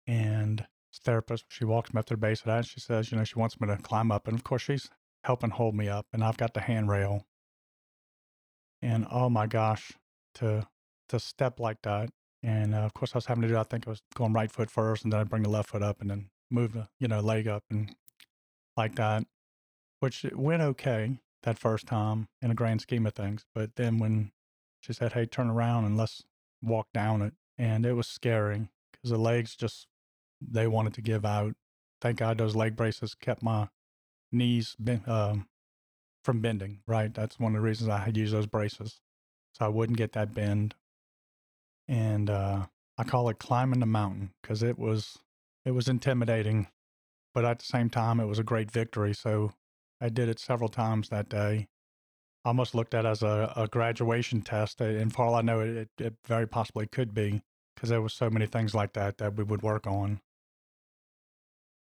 And 0.08 0.66
therapist, 1.04 1.44
she 1.48 1.64
walks 1.64 1.94
me 1.94 2.00
up 2.00 2.06
to 2.06 2.14
the 2.14 2.18
base 2.18 2.40
of 2.40 2.46
that 2.46 2.56
and 2.56 2.66
she 2.66 2.80
says, 2.80 3.12
you 3.12 3.18
know, 3.18 3.24
she 3.24 3.38
wants 3.38 3.60
me 3.60 3.68
to 3.68 3.76
climb 3.76 4.10
up. 4.10 4.26
And 4.26 4.36
of 4.36 4.42
course, 4.42 4.62
she's 4.62 4.88
helping 5.22 5.50
hold 5.50 5.74
me 5.74 5.88
up. 5.88 6.06
And 6.12 6.24
I've 6.24 6.36
got 6.36 6.54
the 6.54 6.60
handrail. 6.60 7.26
And 8.82 9.06
oh 9.10 9.28
my 9.28 9.46
gosh, 9.46 9.92
to 10.36 10.66
to 11.08 11.20
step 11.20 11.60
like 11.60 11.82
that. 11.82 12.10
And 12.42 12.74
uh, 12.74 12.78
of 12.78 12.94
course, 12.94 13.12
I 13.14 13.18
was 13.18 13.26
having 13.26 13.42
to 13.42 13.48
do. 13.48 13.56
I 13.56 13.64
think 13.64 13.86
I 13.86 13.90
was 13.90 14.02
going 14.14 14.32
right 14.32 14.50
foot 14.50 14.70
first, 14.70 15.02
and 15.02 15.12
then 15.12 15.20
I'd 15.20 15.28
bring 15.28 15.42
the 15.42 15.48
left 15.48 15.70
foot 15.70 15.82
up, 15.82 16.00
and 16.00 16.10
then 16.10 16.30
move 16.50 16.72
the 16.72 16.88
you 17.00 17.08
know 17.08 17.20
leg 17.20 17.48
up 17.48 17.64
and 17.70 17.94
like 18.76 18.94
that, 18.94 19.24
which 20.00 20.24
went 20.32 20.62
okay 20.62 21.18
that 21.42 21.58
first 21.58 21.86
time 21.86 22.28
in 22.40 22.50
a 22.50 22.54
grand 22.54 22.80
scheme 22.80 23.06
of 23.06 23.14
things. 23.14 23.44
But 23.54 23.74
then 23.76 23.98
when 23.98 24.30
she 24.80 24.92
said, 24.92 25.14
"Hey, 25.14 25.26
turn 25.26 25.50
around 25.50 25.84
and 25.86 25.96
let's 25.96 26.22
walk 26.62 26.86
down 26.94 27.22
it," 27.22 27.34
and 27.56 27.84
it 27.84 27.94
was 27.94 28.06
scary 28.06 28.68
because 28.92 29.10
the 29.10 29.18
legs 29.18 29.56
just 29.56 29.88
they 30.40 30.66
wanted 30.66 30.94
to 30.94 31.02
give 31.02 31.24
out. 31.24 31.54
Thank 32.00 32.18
God 32.18 32.38
those 32.38 32.56
leg 32.56 32.76
braces 32.76 33.14
kept 33.14 33.42
my 33.42 33.68
knees 34.30 34.76
um, 35.06 35.48
from 36.24 36.40
bending. 36.40 36.80
Right, 36.86 37.12
that's 37.12 37.38
one 37.38 37.52
of 37.52 37.60
the 37.60 37.66
reasons 37.66 37.88
I 37.90 37.98
had 37.98 38.16
used 38.16 38.34
those 38.34 38.46
braces, 38.46 39.00
so 39.52 39.64
I 39.64 39.68
wouldn't 39.68 39.98
get 39.98 40.12
that 40.12 40.34
bend. 40.34 40.74
And 41.88 42.28
uh, 42.28 42.66
I 42.98 43.04
call 43.04 43.28
it 43.28 43.38
climbing 43.38 43.80
the 43.80 43.86
mountain 43.86 44.32
because 44.42 44.62
it 44.62 44.78
was 44.78 45.18
it 45.64 45.72
was 45.72 45.88
intimidating, 45.88 46.68
but 47.34 47.44
at 47.44 47.58
the 47.58 47.64
same 47.64 47.90
time, 47.90 48.20
it 48.20 48.26
was 48.26 48.38
a 48.38 48.44
great 48.44 48.70
victory. 48.70 49.14
So 49.14 49.52
I 50.00 50.08
did 50.08 50.28
it 50.28 50.38
several 50.38 50.68
times 50.68 51.08
that 51.08 51.28
day. 51.28 51.68
Almost 52.44 52.74
looked 52.74 52.94
at 52.94 53.04
as 53.04 53.22
a, 53.22 53.52
a 53.56 53.66
graduation 53.66 54.42
test, 54.42 54.80
and 54.80 55.12
for 55.12 55.24
all 55.24 55.34
I 55.34 55.42
know, 55.42 55.60
it, 55.60 55.88
it 55.98 56.14
very 56.26 56.46
possibly 56.46 56.86
could 56.86 57.12
be 57.12 57.42
because 57.74 57.90
there 57.90 58.02
was 58.02 58.14
so 58.14 58.30
many 58.30 58.46
things 58.46 58.74
like 58.74 58.92
that 58.94 59.18
that 59.18 59.36
we 59.36 59.44
would 59.44 59.62
work 59.62 59.86
on. 59.86 60.20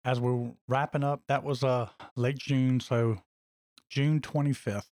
As 0.05 0.19
we're 0.19 0.51
wrapping 0.67 1.03
up, 1.03 1.21
that 1.27 1.43
was 1.43 1.63
uh, 1.63 1.89
late 2.15 2.37
June, 2.37 2.79
so 2.79 3.21
June 3.89 4.19
25th 4.19 4.89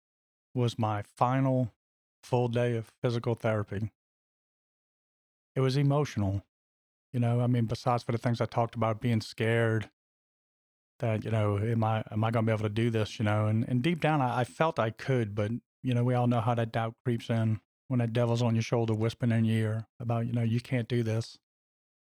was 0.53 0.79
my 0.79 1.03
final 1.17 1.73
full 2.23 2.47
day 2.47 2.75
of 2.75 2.91
physical 3.01 3.35
therapy. 3.35 3.91
It 5.55 5.59
was 5.61 5.75
emotional. 5.75 6.43
You 7.11 7.19
know, 7.19 7.41
I 7.41 7.47
mean, 7.47 7.65
besides 7.65 8.03
for 8.03 8.13
the 8.13 8.17
things 8.17 8.39
I 8.39 8.45
talked 8.45 8.75
about, 8.75 9.01
being 9.01 9.21
scared 9.21 9.89
that, 10.99 11.25
you 11.25 11.31
know, 11.31 11.57
am 11.57 11.83
I 11.83 12.03
am 12.11 12.23
I 12.23 12.31
going 12.31 12.45
to 12.45 12.49
be 12.49 12.53
able 12.53 12.63
to 12.63 12.69
do 12.69 12.89
this? 12.89 13.19
You 13.19 13.25
know, 13.25 13.47
and 13.47 13.67
and 13.67 13.81
deep 13.81 13.99
down, 13.99 14.21
I, 14.21 14.41
I 14.41 14.43
felt 14.45 14.79
I 14.79 14.91
could, 14.91 15.35
but 15.35 15.51
you 15.83 15.93
know, 15.93 16.03
we 16.03 16.13
all 16.13 16.27
know 16.27 16.41
how 16.41 16.55
that 16.55 16.71
doubt 16.71 16.95
creeps 17.03 17.29
in 17.29 17.59
when 17.87 17.99
that 17.99 18.13
devil's 18.13 18.41
on 18.41 18.55
your 18.55 18.61
shoulder 18.61 18.93
whispering 18.93 19.31
in 19.31 19.43
your 19.43 19.57
ear 19.57 19.87
about, 19.99 20.25
you 20.25 20.31
know, 20.31 20.43
you 20.43 20.61
can't 20.61 20.87
do 20.87 21.03
this. 21.03 21.37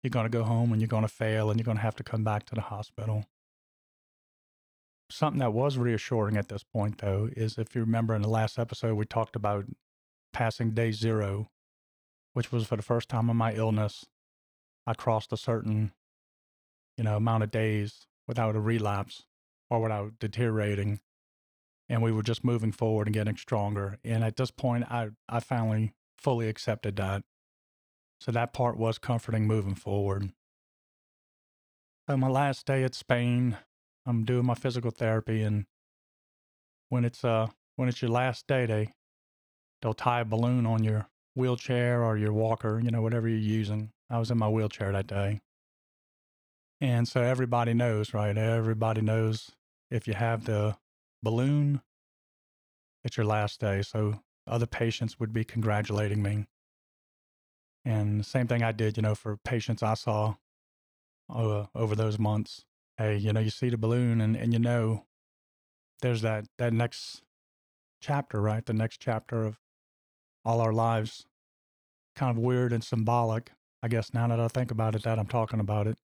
You're 0.06 0.12
going 0.12 0.30
to 0.32 0.38
go 0.38 0.44
home 0.44 0.72
and 0.72 0.80
you're 0.80 0.88
going 0.88 1.02
to 1.02 1.08
fail 1.08 1.50
and 1.50 1.60
you're 1.60 1.66
going 1.66 1.78
to 1.78 1.82
have 1.82 1.96
to 1.96 2.04
come 2.04 2.24
back 2.24 2.46
to 2.46 2.54
the 2.54 2.62
hospital. 2.62 3.26
Something 5.10 5.40
that 5.40 5.52
was 5.52 5.80
reassuring 5.80 6.38
at 6.38 6.48
this 6.48 6.62
point, 6.62 7.00
though, 7.00 7.28
is 7.36 7.58
if 7.58 7.74
you 7.74 7.82
remember 7.82 8.14
in 8.14 8.22
the 8.22 8.30
last 8.30 8.60
episode, 8.60 8.94
we 8.94 9.06
talked 9.06 9.36
about 9.36 9.66
passing 10.32 10.76
day 10.76 10.92
zero, 10.92 11.50
which 12.34 12.52
was 12.52 12.68
for 12.68 12.76
the 12.76 12.84
first 12.84 13.10
time 13.10 13.32
in 13.32 13.36
my 13.36 13.56
illness. 13.56 14.06
I 14.86 14.94
crossed 14.94 15.34
a 15.34 15.38
certain, 15.38 15.92
you 17.00 17.04
know, 17.04 17.16
amount 17.16 17.42
of 17.42 17.50
days 17.50 18.06
without 18.28 18.56
a 18.56 18.60
relapse 18.60 19.24
or 19.72 19.82
without 19.82 20.20
deteriorating. 20.20 21.00
And 21.90 22.04
we 22.04 22.12
were 22.12 22.22
just 22.22 22.44
moving 22.44 22.72
forward 22.72 23.08
and 23.08 23.14
getting 23.16 23.38
stronger. 23.38 23.98
And 24.04 24.24
at 24.24 24.36
this 24.36 24.52
point, 24.52 24.84
I, 24.84 25.10
I 25.28 25.40
finally 25.40 25.94
fully 26.16 26.48
accepted 26.48 26.96
that. 26.98 27.24
So 28.19 28.31
that 28.31 28.53
part 28.53 28.77
was 28.77 28.98
comforting 28.98 29.45
moving 29.45 29.75
forward. 29.75 30.31
So 32.10 32.17
my 32.17 32.27
last 32.27 32.65
day 32.65 32.84
at 32.84 32.95
Spain, 32.95 33.57
I'm 34.05 34.25
doing 34.25 34.45
my 34.45 34.55
physical 34.55 34.91
therapy, 34.91 35.41
and 35.41 35.65
when 36.89 37.05
it's 37.05 37.24
uh 37.24 37.48
when 37.75 37.89
it's 37.89 38.01
your 38.01 38.12
last 38.12 38.48
day, 38.48 38.65
they 38.65 38.93
they'll 39.81 39.93
tie 39.93 40.22
a 40.22 40.25
balloon 40.25 40.65
on 40.65 40.84
your 40.84 41.07
wheelchair 41.36 42.03
or 42.03 42.17
your 42.17 42.34
walker, 42.34 42.79
you 42.79 42.91
know, 42.91 43.01
whatever 43.01 43.27
you're 43.27 43.38
using. 43.38 43.91
I 44.10 44.19
was 44.19 44.31
in 44.31 44.38
my 44.38 44.48
wheelchair 44.50 44.91
that 44.91 45.07
day. 45.07 45.41
And 46.79 47.07
so 47.07 47.22
everybody 47.22 47.74
knows, 47.74 48.13
right? 48.13 48.38
Everybody 48.38 49.01
knows 49.01 49.51
if 49.89 50.07
you 50.07 50.13
have 50.13 50.45
the 50.45 50.77
balloon, 51.24 51.81
it's 53.03 53.17
your 53.17 53.25
last 53.25 53.60
day. 53.60 53.81
So 53.81 54.22
other 54.48 54.65
patients 54.65 55.19
would 55.19 55.34
be 55.34 55.43
congratulating 55.43 56.22
me. 56.22 56.45
And 57.86 58.25
same 58.25 58.48
thing 58.48 58.63
I 58.63 58.72
did, 58.72 58.98
you 58.98 59.04
know, 59.04 59.15
for 59.15 59.38
patients 59.38 59.84
I 59.84 59.94
saw 59.94 60.36
uh, 61.30 61.65
over 61.75 61.96
those 61.96 62.18
months. 62.18 62.65
Hey, 62.98 63.18
you 63.18 63.32
know, 63.32 63.39
you 63.39 63.51
see 63.51 63.70
the 63.70 63.77
balloon 63.77 64.22
and, 64.22 64.36
and 64.36 64.51
you 64.51 64.60
know 64.60 65.06
there's 66.01 66.22
that, 66.22 66.46
that 66.58 66.74
next 66.74 67.22
chapter, 68.01 68.42
right? 68.42 68.65
The 68.65 68.74
next 68.74 69.00
chapter 69.00 69.44
of 69.44 69.60
all 70.44 70.62
our 70.62 70.74
lives. 70.74 71.25
Kind 72.15 72.38
of 72.38 72.42
weird 72.42 72.72
and 72.72 72.84
symbolic, 72.84 73.51
I 73.84 73.88
guess. 73.88 74.13
Now 74.13 74.27
that 74.27 74.39
I 74.39 74.48
think 74.48 74.72
about 74.72 74.96
it, 74.96 75.04
that 75.04 75.20
I'm 75.20 75.27
talking 75.27 75.60
about 75.60 75.86
it, 75.86 75.98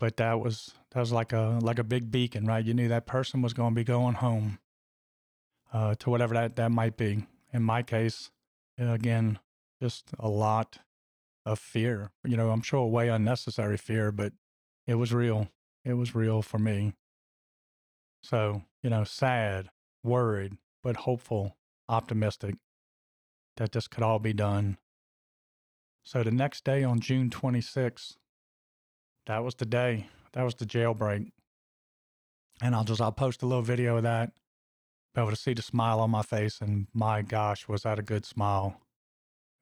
but 0.00 0.16
that 0.16 0.40
was 0.40 0.74
that 0.90 0.98
was 0.98 1.12
like 1.12 1.32
a 1.32 1.60
like 1.62 1.78
a 1.78 1.84
big 1.84 2.10
beacon, 2.10 2.44
right? 2.44 2.64
You 2.64 2.74
knew 2.74 2.88
that 2.88 3.06
person 3.06 3.40
was 3.40 3.52
going 3.52 3.70
to 3.70 3.74
be 3.76 3.84
going 3.84 4.14
home 4.14 4.58
uh, 5.72 5.94
to 6.00 6.10
whatever 6.10 6.34
that 6.34 6.56
that 6.56 6.72
might 6.72 6.96
be. 6.96 7.24
In 7.52 7.62
my 7.62 7.82
case, 7.84 8.32
again, 8.78 9.38
just 9.82 10.10
a 10.16 10.28
lot 10.28 10.78
of 11.44 11.58
fear. 11.58 12.12
You 12.24 12.36
know, 12.36 12.50
I'm 12.50 12.62
sure 12.62 12.86
way 12.86 13.08
unnecessary 13.08 13.76
fear, 13.76 14.12
but 14.12 14.32
it 14.86 14.94
was 14.94 15.12
real. 15.12 15.48
It 15.84 15.94
was 15.94 16.14
real 16.14 16.40
for 16.40 16.60
me. 16.60 16.92
So, 18.22 18.62
you 18.80 18.90
know, 18.90 19.02
sad, 19.02 19.70
worried, 20.04 20.56
but 20.84 20.98
hopeful, 20.98 21.56
optimistic 21.88 22.54
that 23.56 23.72
this 23.72 23.88
could 23.88 24.04
all 24.04 24.20
be 24.20 24.32
done. 24.32 24.78
So 26.04 26.22
the 26.22 26.30
next 26.30 26.62
day 26.62 26.84
on 26.84 27.00
June 27.00 27.28
26th, 27.28 28.18
that 29.26 29.42
was 29.42 29.56
the 29.56 29.66
day. 29.66 30.06
That 30.32 30.44
was 30.44 30.54
the 30.54 30.64
jailbreak. 30.64 31.32
And 32.60 32.76
I'll 32.76 32.84
just 32.84 33.00
I'll 33.00 33.10
post 33.10 33.42
a 33.42 33.46
little 33.46 33.62
video 33.62 33.96
of 33.96 34.04
that. 34.04 34.30
Be 35.12 35.20
able 35.20 35.30
to 35.30 35.36
see 35.36 35.54
the 35.54 35.62
smile 35.62 35.98
on 35.98 36.10
my 36.10 36.22
face, 36.22 36.60
and 36.60 36.86
my 36.94 37.22
gosh, 37.22 37.66
was 37.66 37.82
that 37.82 37.98
a 37.98 38.02
good 38.02 38.24
smile? 38.24 38.80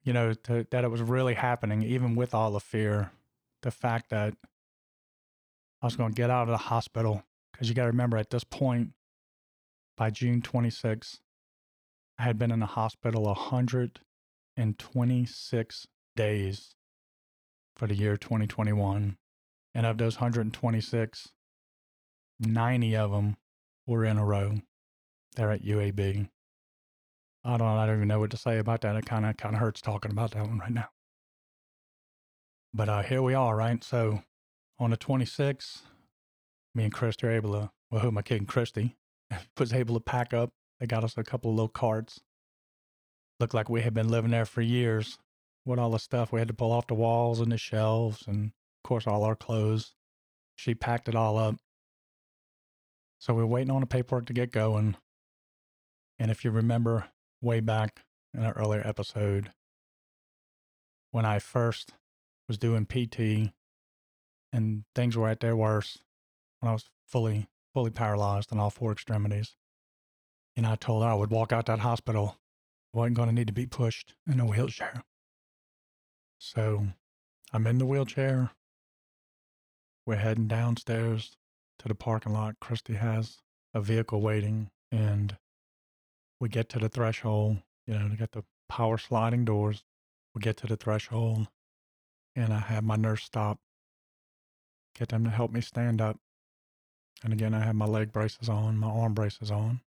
You 0.03 0.13
know, 0.13 0.33
to, 0.33 0.65
that 0.71 0.83
it 0.83 0.89
was 0.89 1.01
really 1.01 1.35
happening, 1.35 1.83
even 1.83 2.15
with 2.15 2.33
all 2.33 2.49
the 2.51 2.59
fear. 2.59 3.11
The 3.61 3.71
fact 3.71 4.09
that 4.09 4.33
I 5.81 5.85
was 5.85 5.95
going 5.95 6.11
to 6.11 6.15
get 6.15 6.29
out 6.29 6.43
of 6.43 6.49
the 6.49 6.57
hospital, 6.57 7.23
because 7.51 7.69
you 7.69 7.75
got 7.75 7.83
to 7.83 7.91
remember 7.91 8.17
at 8.17 8.29
this 8.29 8.43
point, 8.43 8.89
by 9.95 10.09
June 10.09 10.41
26th, 10.41 11.19
I 12.17 12.23
had 12.23 12.39
been 12.39 12.51
in 12.51 12.59
the 12.59 12.65
hospital 12.65 13.23
126 13.23 15.87
days 16.15 16.75
for 17.75 17.87
the 17.87 17.95
year 17.95 18.17
2021. 18.17 19.17
And 19.73 19.85
of 19.85 19.97
those 19.97 20.17
126, 20.17 21.29
90 22.39 22.95
of 22.95 23.11
them 23.11 23.37
were 23.87 24.05
in 24.05 24.17
a 24.17 24.25
row. 24.25 24.59
They're 25.35 25.51
at 25.51 25.63
UAB. 25.63 26.29
I 27.43 27.57
don't 27.57 27.67
know. 27.67 27.77
I 27.77 27.85
don't 27.85 27.97
even 27.97 28.07
know 28.07 28.19
what 28.19 28.31
to 28.31 28.37
say 28.37 28.59
about 28.59 28.81
that. 28.81 28.95
It 28.95 29.05
kind 29.05 29.25
of 29.25 29.37
kind 29.37 29.55
of 29.55 29.61
hurts 29.61 29.81
talking 29.81 30.11
about 30.11 30.31
that 30.31 30.47
one 30.47 30.59
right 30.59 30.71
now. 30.71 30.89
But 32.73 32.89
uh, 32.89 33.01
here 33.03 33.21
we 33.21 33.33
are, 33.33 33.55
right? 33.55 33.83
So 33.83 34.23
on 34.79 34.91
the 34.91 34.97
26th, 34.97 35.81
me 36.73 36.85
and 36.85 36.93
Christy 36.93 37.27
are 37.27 37.31
able 37.31 37.53
to, 37.53 37.71
well, 37.89 38.01
who 38.01 38.11
my 38.11 38.21
kid 38.21 38.47
Christy 38.47 38.95
was 39.57 39.73
able 39.73 39.95
to 39.95 39.99
pack 39.99 40.33
up 40.33 40.51
they 40.81 40.87
got 40.87 41.03
us 41.03 41.15
a 41.15 41.23
couple 41.23 41.51
of 41.51 41.55
little 41.55 41.69
carts. 41.69 42.19
Looked 43.39 43.53
like 43.53 43.69
we 43.69 43.81
had 43.81 43.93
been 43.93 44.09
living 44.09 44.31
there 44.31 44.45
for 44.45 44.61
years 44.61 45.19
with 45.63 45.77
all 45.77 45.91
the 45.91 45.99
stuff 45.99 46.31
we 46.31 46.39
had 46.39 46.47
to 46.47 46.55
pull 46.55 46.71
off 46.71 46.87
the 46.87 46.95
walls 46.95 47.39
and 47.39 47.51
the 47.51 47.57
shelves 47.59 48.23
and, 48.27 48.47
of 48.47 48.87
course, 48.87 49.05
all 49.05 49.23
our 49.23 49.35
clothes. 49.35 49.93
She 50.55 50.73
packed 50.73 51.07
it 51.07 51.13
all 51.13 51.37
up. 51.37 51.57
So 53.19 53.35
we 53.35 53.43
are 53.43 53.47
waiting 53.47 53.69
on 53.69 53.81
the 53.81 53.85
paperwork 53.85 54.25
to 54.25 54.33
get 54.33 54.51
going. 54.51 54.97
And 56.17 56.31
if 56.31 56.43
you 56.43 56.49
remember 56.49 57.05
way 57.41 57.59
back 57.59 58.03
in 58.33 58.43
an 58.43 58.51
earlier 58.51 58.81
episode, 58.85 59.51
when 61.11 61.25
I 61.25 61.39
first 61.39 61.93
was 62.47 62.57
doing 62.57 62.85
PT 62.85 63.53
and 64.53 64.83
things 64.95 65.17
were 65.17 65.29
at 65.29 65.39
their 65.39 65.55
worst, 65.55 66.01
when 66.59 66.69
I 66.69 66.73
was 66.73 66.89
fully, 67.07 67.47
fully 67.73 67.91
paralyzed 67.91 68.51
in 68.51 68.59
all 68.59 68.69
four 68.69 68.91
extremities, 68.91 69.55
and 70.55 70.65
I 70.65 70.75
told 70.75 71.03
her 71.03 71.09
I 71.09 71.13
would 71.13 71.31
walk 71.31 71.51
out 71.51 71.65
that 71.67 71.79
hospital. 71.79 72.37
I 72.93 72.97
wasn't 72.97 73.17
going 73.17 73.29
to 73.29 73.35
need 73.35 73.47
to 73.47 73.53
be 73.53 73.65
pushed 73.65 74.15
in 74.27 74.39
a 74.39 74.45
wheelchair. 74.45 75.03
So 76.39 76.87
I'm 77.53 77.67
in 77.67 77.77
the 77.77 77.85
wheelchair. 77.85 78.51
We're 80.05 80.15
heading 80.15 80.47
downstairs 80.47 81.37
to 81.79 81.87
the 81.87 81.95
parking 81.95 82.33
lot. 82.33 82.59
Christy 82.59 82.95
has 82.95 83.37
a 83.73 83.81
vehicle 83.81 84.21
waiting, 84.21 84.69
and 84.91 85.37
we 86.41 86.49
get 86.49 86.67
to 86.69 86.79
the 86.79 86.89
threshold, 86.89 87.59
you 87.85 87.93
know, 87.93 88.09
to 88.09 88.15
got 88.15 88.31
the 88.31 88.43
power 88.67 88.97
sliding 88.97 89.45
doors. 89.45 89.83
We 90.33 90.41
get 90.41 90.57
to 90.57 90.67
the 90.67 90.75
threshold, 90.75 91.47
and 92.35 92.51
I 92.51 92.59
have 92.59 92.83
my 92.83 92.95
nurse 92.95 93.23
stop, 93.23 93.59
get 94.97 95.09
them 95.09 95.23
to 95.25 95.29
help 95.29 95.51
me 95.51 95.61
stand 95.61 96.01
up. 96.01 96.17
And 97.23 97.31
again, 97.31 97.53
I 97.53 97.59
have 97.59 97.75
my 97.75 97.85
leg 97.85 98.11
braces 98.11 98.49
on, 98.49 98.77
my 98.77 98.87
arm 98.87 99.13
braces 99.13 99.51
on. 99.51 99.81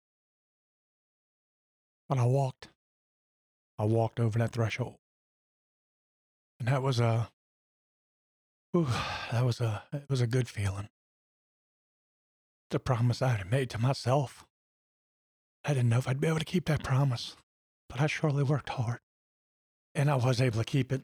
But 2.10 2.17
I 2.17 2.25
walked. 2.25 2.67
I 3.79 3.86
walked 3.86 4.20
over 4.20 4.38
that 4.39 4.51
threshold. 4.51 4.96
And 6.60 6.67
that 6.67 6.84
was 6.84 7.00
a, 7.00 7.29
whew, 8.74 8.88
that 9.31 9.46
was 9.46 9.62
a, 9.62 9.84
it 9.93 10.10
was 10.10 10.20
a 10.20 10.27
good 10.27 10.50
feeling. 10.50 10.89
The 12.72 12.79
promise 12.79 13.22
I 13.22 13.29
had 13.29 13.50
made 13.50 13.70
to 13.70 13.77
myself. 13.77 14.46
I 15.63 15.74
didn't 15.74 15.89
know 15.89 16.00
if 16.00 16.08
I'd 16.08 16.20
be 16.20 16.27
able 16.27 16.39
to 16.39 16.46
keep 16.46 16.65
that 16.65 16.84
promise, 16.84 17.36
but 17.89 18.01
I 18.01 18.08
surely 18.08 18.44
worked 18.44 18.70
hard. 18.70 19.00
And 19.94 20.10
I 20.10 20.15
was 20.15 20.41
able 20.41 20.60
to 20.60 20.65
keep 20.65 20.91
it. 20.91 21.01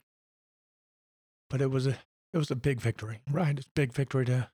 But 1.50 1.60
it 1.60 1.70
was 1.70 1.86
a, 1.86 1.98
it 2.32 2.38
was 2.38 2.50
a 2.50 2.56
big 2.56 2.80
victory, 2.80 3.20
right? 3.30 3.56
It's 3.56 3.66
a 3.66 3.70
big 3.74 3.92
victory 3.92 4.24
to, 4.26 4.50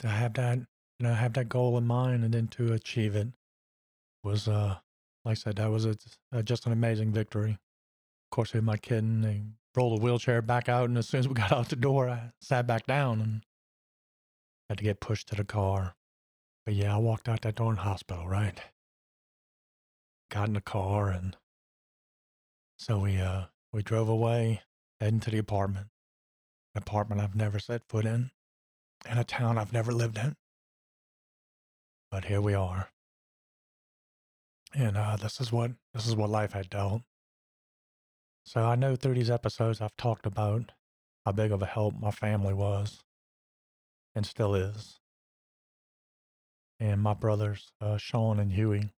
to 0.00 0.08
have 0.08 0.34
that, 0.34 0.58
you 0.58 1.06
know, 1.06 1.14
have 1.14 1.34
that 1.34 1.48
goal 1.48 1.78
in 1.78 1.86
mind 1.86 2.24
and 2.24 2.34
then 2.34 2.48
to 2.48 2.72
achieve 2.72 3.14
it 3.14 3.28
was, 4.24 4.48
uh, 4.48 4.76
like 5.24 5.32
I 5.32 5.34
said, 5.34 5.56
that 5.56 5.70
was 5.70 5.84
a, 5.84 5.96
a, 6.32 6.42
just 6.42 6.66
an 6.66 6.72
amazing 6.72 7.12
victory. 7.12 7.52
Of 7.52 8.30
course, 8.30 8.52
with 8.52 8.64
my 8.64 8.76
kid, 8.76 9.04
and 9.04 9.22
they 9.24 9.42
rolled 9.76 10.00
a 10.00 10.02
wheelchair 10.02 10.42
back 10.42 10.68
out, 10.68 10.88
and 10.88 10.98
as 10.98 11.08
soon 11.08 11.20
as 11.20 11.28
we 11.28 11.34
got 11.34 11.52
out 11.52 11.68
the 11.68 11.76
door, 11.76 12.08
I 12.08 12.32
sat 12.40 12.66
back 12.66 12.86
down 12.86 13.20
and 13.20 13.42
had 14.68 14.78
to 14.78 14.84
get 14.84 15.00
pushed 15.00 15.28
to 15.28 15.36
the 15.36 15.44
car. 15.44 15.94
But 16.64 16.74
yeah, 16.74 16.94
I 16.94 16.98
walked 16.98 17.28
out 17.28 17.42
that 17.42 17.54
door 17.54 17.70
in 17.70 17.76
hospital, 17.76 18.26
right? 18.26 18.60
Got 20.30 20.48
in 20.48 20.54
the 20.54 20.60
car, 20.60 21.08
and 21.08 21.36
so 22.76 22.98
we 22.98 23.18
uh 23.18 23.44
we 23.72 23.82
drove 23.82 24.08
away, 24.08 24.62
heading 25.00 25.20
to 25.20 25.30
the 25.30 25.38
apartment. 25.38 25.86
An 26.74 26.82
apartment 26.82 27.20
I've 27.20 27.36
never 27.36 27.58
set 27.58 27.82
foot 27.88 28.04
in, 28.04 28.30
in 29.10 29.18
a 29.18 29.24
town 29.24 29.56
I've 29.56 29.72
never 29.72 29.92
lived 29.92 30.18
in. 30.18 30.36
But 32.10 32.26
here 32.26 32.40
we 32.40 32.54
are. 32.54 32.90
And 34.74 34.96
uh, 34.96 35.16
this 35.16 35.40
is 35.40 35.52
what 35.52 35.72
this 35.94 36.06
is 36.06 36.16
what 36.16 36.30
life 36.30 36.52
had 36.52 36.68
dealt. 36.68 37.02
So 38.44 38.64
I 38.64 38.76
know 38.76 38.94
through 38.94 39.14
these 39.14 39.30
episodes 39.30 39.80
I've 39.80 39.96
talked 39.96 40.26
about 40.26 40.72
how 41.24 41.32
big 41.32 41.50
of 41.50 41.62
a 41.62 41.66
help 41.66 41.94
my 41.98 42.10
family 42.10 42.54
was 42.54 43.00
and 44.14 44.24
still 44.24 44.54
is. 44.54 44.98
And 46.78 47.02
my 47.02 47.14
brothers, 47.14 47.72
uh, 47.80 47.96
Sean 47.96 48.38
and 48.38 48.52
Huey, 48.52 48.90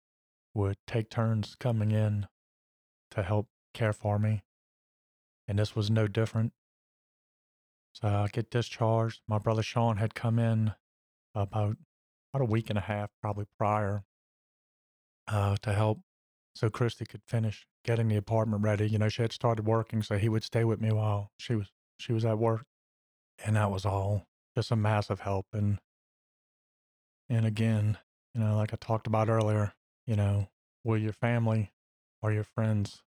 would 0.58 0.76
take 0.88 1.08
turns 1.08 1.54
coming 1.58 1.92
in 1.92 2.26
to 3.12 3.22
help 3.22 3.46
care 3.72 3.92
for 3.92 4.18
me. 4.18 4.42
And 5.46 5.58
this 5.58 5.76
was 5.76 5.88
no 5.88 6.08
different. 6.08 6.52
So 7.92 8.08
I 8.08 8.28
get 8.32 8.50
discharged. 8.50 9.22
My 9.28 9.38
brother 9.38 9.62
Sean 9.62 9.96
had 9.96 10.14
come 10.14 10.38
in 10.38 10.72
about 11.34 11.76
about 12.34 12.42
a 12.42 12.50
week 12.50 12.68
and 12.68 12.78
a 12.78 12.82
half, 12.82 13.10
probably 13.22 13.46
prior, 13.56 14.04
uh, 15.28 15.56
to 15.62 15.72
help 15.72 16.00
so 16.54 16.68
Christy 16.68 17.06
could 17.06 17.22
finish 17.24 17.66
getting 17.84 18.08
the 18.08 18.16
apartment 18.16 18.62
ready. 18.62 18.88
You 18.88 18.98
know, 18.98 19.08
she 19.08 19.22
had 19.22 19.32
started 19.32 19.64
working, 19.64 20.02
so 20.02 20.18
he 20.18 20.28
would 20.28 20.44
stay 20.44 20.64
with 20.64 20.80
me 20.80 20.92
while 20.92 21.30
she 21.38 21.54
was 21.54 21.68
she 21.98 22.12
was 22.12 22.24
at 22.24 22.38
work, 22.38 22.64
and 23.44 23.56
that 23.56 23.70
was 23.70 23.86
all 23.86 24.24
just 24.56 24.72
a 24.72 24.76
massive 24.76 25.20
help. 25.20 25.46
And 25.52 25.78
and 27.28 27.46
again, 27.46 27.98
you 28.34 28.40
know, 28.40 28.56
like 28.56 28.72
I 28.74 28.76
talked 28.76 29.06
about 29.06 29.28
earlier, 29.28 29.72
you 30.08 30.16
know, 30.16 30.48
will 30.84 30.98
your 30.98 31.12
family 31.12 31.70
or 32.22 32.32
your 32.32 32.44
friends 32.44 33.02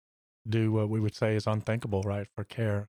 do 0.48 0.72
what 0.72 0.90
we 0.90 1.00
would 1.00 1.16
say 1.16 1.36
is 1.36 1.48
unthinkable, 1.48 2.04
right, 2.04 2.28
for 2.36 2.44
care? 2.44 2.90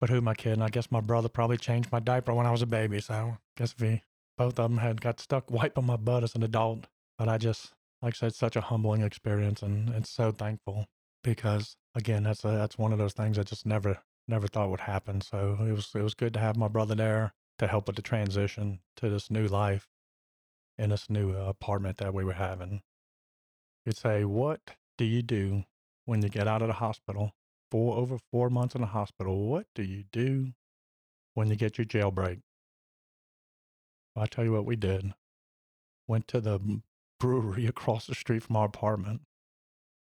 But 0.00 0.08
who 0.08 0.18
am 0.18 0.28
I 0.28 0.34
kidding? 0.34 0.62
I 0.62 0.68
guess 0.68 0.92
my 0.92 1.00
brother 1.00 1.28
probably 1.28 1.56
changed 1.56 1.90
my 1.90 1.98
diaper 1.98 2.32
when 2.32 2.46
I 2.46 2.52
was 2.52 2.62
a 2.62 2.66
baby. 2.66 3.00
So 3.00 3.14
I 3.14 3.38
guess 3.56 3.74
he, 3.76 4.02
both 4.38 4.58
of 4.58 4.70
them 4.70 4.78
had 4.78 5.00
got 5.00 5.18
stuck 5.20 5.50
wiping 5.50 5.86
my 5.86 5.96
butt 5.96 6.22
as 6.22 6.36
an 6.36 6.44
adult. 6.44 6.86
But 7.18 7.28
I 7.28 7.38
just, 7.38 7.72
like 8.02 8.14
I 8.14 8.16
said, 8.16 8.34
such 8.34 8.54
a 8.54 8.60
humbling 8.60 9.02
experience, 9.02 9.62
and 9.62 9.88
it's 9.90 10.10
so 10.10 10.30
thankful 10.30 10.86
because 11.22 11.76
again, 11.94 12.22
that's 12.22 12.44
a, 12.44 12.48
that's 12.48 12.78
one 12.78 12.92
of 12.92 12.98
those 12.98 13.14
things 13.14 13.38
I 13.38 13.42
just 13.42 13.66
never 13.66 13.98
never 14.28 14.46
thought 14.46 14.70
would 14.70 14.80
happen. 14.80 15.20
So 15.20 15.58
it 15.60 15.72
was 15.72 15.90
it 15.94 16.02
was 16.02 16.14
good 16.14 16.34
to 16.34 16.40
have 16.40 16.56
my 16.56 16.68
brother 16.68 16.94
there 16.94 17.34
to 17.58 17.66
help 17.66 17.86
with 17.88 17.96
the 17.96 18.02
transition 18.02 18.80
to 18.96 19.08
this 19.10 19.30
new 19.30 19.46
life 19.48 19.88
in 20.78 20.90
this 20.90 21.08
new 21.08 21.32
uh, 21.32 21.46
apartment 21.48 21.98
that 21.98 22.14
we 22.14 22.24
were 22.24 22.34
having. 22.34 22.82
You'd 23.84 23.96
say, 23.96 24.24
what 24.24 24.60
do 24.96 25.04
you 25.04 25.22
do 25.22 25.64
when 26.06 26.22
you 26.22 26.28
get 26.28 26.48
out 26.48 26.62
of 26.62 26.68
the 26.68 26.74
hospital? 26.74 27.32
Four 27.70 27.96
over 27.96 28.18
four 28.30 28.48
months 28.48 28.74
in 28.74 28.80
the 28.80 28.88
hospital. 28.88 29.46
What 29.46 29.66
do 29.74 29.82
you 29.82 30.04
do 30.12 30.52
when 31.34 31.48
you 31.48 31.56
get 31.56 31.76
your 31.76 31.84
jailbreak? 31.84 32.40
I 34.16 34.26
tell 34.26 34.44
you 34.44 34.52
what 34.52 34.64
we 34.64 34.76
did. 34.76 35.12
Went 36.06 36.28
to 36.28 36.40
the 36.40 36.80
brewery 37.18 37.66
across 37.68 38.06
the 38.06 38.14
street 38.14 38.42
from 38.42 38.56
our 38.56 38.66
apartment. 38.66 39.22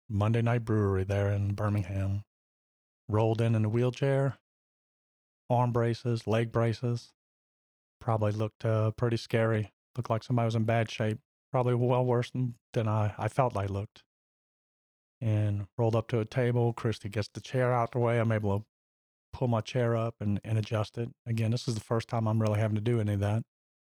Monday 0.09 0.41
Night 0.41 0.65
Brewery 0.65 1.03
there 1.05 1.31
in 1.31 1.53
Birmingham. 1.53 2.23
Rolled 3.07 3.41
in 3.41 3.55
in 3.55 3.65
a 3.65 3.69
wheelchair, 3.69 4.37
arm 5.49 5.71
braces, 5.71 6.27
leg 6.27 6.51
braces. 6.51 7.13
Probably 7.99 8.31
looked 8.31 8.65
uh, 8.65 8.91
pretty 8.91 9.17
scary. 9.17 9.71
Looked 9.95 10.09
like 10.09 10.23
somebody 10.23 10.45
was 10.45 10.55
in 10.55 10.63
bad 10.63 10.89
shape. 10.89 11.19
Probably 11.51 11.75
well 11.75 12.05
worse 12.05 12.31
than, 12.31 12.55
I, 12.87 13.13
I 13.17 13.27
felt 13.27 13.57
I 13.57 13.65
looked. 13.65 14.03
And 15.19 15.67
rolled 15.77 15.95
up 15.95 16.07
to 16.09 16.19
a 16.19 16.25
table. 16.25 16.73
Christy 16.73 17.09
gets 17.09 17.27
the 17.27 17.41
chair 17.41 17.73
out 17.73 17.91
the 17.91 17.99
way. 17.99 18.19
I'm 18.19 18.31
able 18.31 18.59
to 18.59 18.65
pull 19.33 19.47
my 19.47 19.61
chair 19.61 19.95
up 19.95 20.15
and, 20.19 20.39
and 20.43 20.57
adjust 20.57 20.97
it. 20.97 21.09
Again, 21.27 21.51
this 21.51 21.67
is 21.67 21.75
the 21.75 21.81
first 21.81 22.07
time 22.07 22.27
I'm 22.27 22.41
really 22.41 22.59
having 22.59 22.75
to 22.75 22.81
do 22.81 22.99
any 22.99 23.13
of 23.13 23.19
that. 23.19 23.43